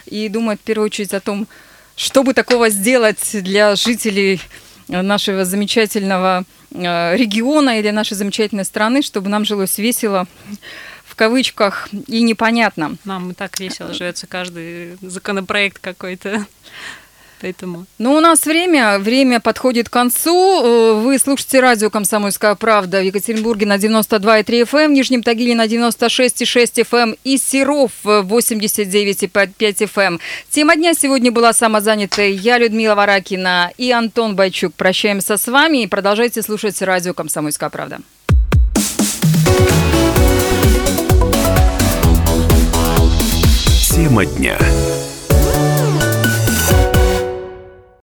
и 0.07 0.29
думают 0.29 0.61
в 0.61 0.64
первую 0.64 0.87
очередь 0.87 1.12
о 1.14 1.21
том, 1.21 1.49
что 1.97 2.23
бы 2.23 2.33
такого 2.33 2.71
сделать 2.71 3.29
для 3.33 3.75
жителей 3.75 4.40
нашего 4.88 5.45
замечательного 5.45 6.45
региона 6.73 7.79
или 7.79 7.91
нашей 7.91 8.15
замечательной 8.15 8.65
страны, 8.65 9.03
чтобы 9.03 9.29
нам 9.29 9.45
жилось 9.45 9.79
весело 9.79 10.27
в 11.05 11.15
кавычках 11.17 11.89
и 12.07 12.23
непонятно. 12.23 12.97
Нам 13.05 13.33
и 13.33 13.35
так 13.35 13.59
весело 13.59 13.93
живется 13.93 14.27
каждый 14.27 14.97
законопроект 15.03 15.79
какой-то. 15.81 16.47
Поэтому... 17.40 17.87
Ну, 17.98 18.14
у 18.14 18.20
нас 18.20 18.44
время, 18.44 18.98
время 18.98 19.40
подходит 19.40 19.88
к 19.88 19.92
концу. 19.92 20.62
Э, 20.62 20.92
вы 21.00 21.18
слушаете 21.18 21.61
радио 21.61 21.88
«Комсомольская 21.88 22.55
правда» 22.55 23.00
в 23.00 23.05
Екатеринбурге 23.05 23.66
на 23.66 23.76
92,3 23.76 24.44
FM, 24.44 24.79
эм, 24.79 24.90
в 24.90 24.94
Нижнем 24.94 25.22
Тагиле 25.22 25.55
на 25.55 25.66
96,6 25.66 26.83
FM 26.83 27.00
эм 27.00 27.16
и 27.24 27.38
Серов 27.38 27.92
89,5 28.05 29.83
FM. 29.85 30.00
Эм. 30.00 30.20
Тема 30.50 30.76
дня 30.76 30.92
сегодня 30.94 31.33
была 31.33 31.53
самозанятая 31.53 32.29
я, 32.29 32.59
Людмила 32.59 32.94
Варакина 32.94 33.72
и 33.79 33.90
Антон 33.90 34.37
Байчук. 34.37 34.74
Прощаемся 34.74 35.37
с 35.37 35.46
вами 35.48 35.85
и 35.85 35.87
продолжайте 35.87 36.42
слушать 36.42 36.81
радио 36.83 37.14
«Комсомольская 37.14 37.70
правда». 37.70 38.00
Тема 43.94 44.26
дня. 44.26 44.59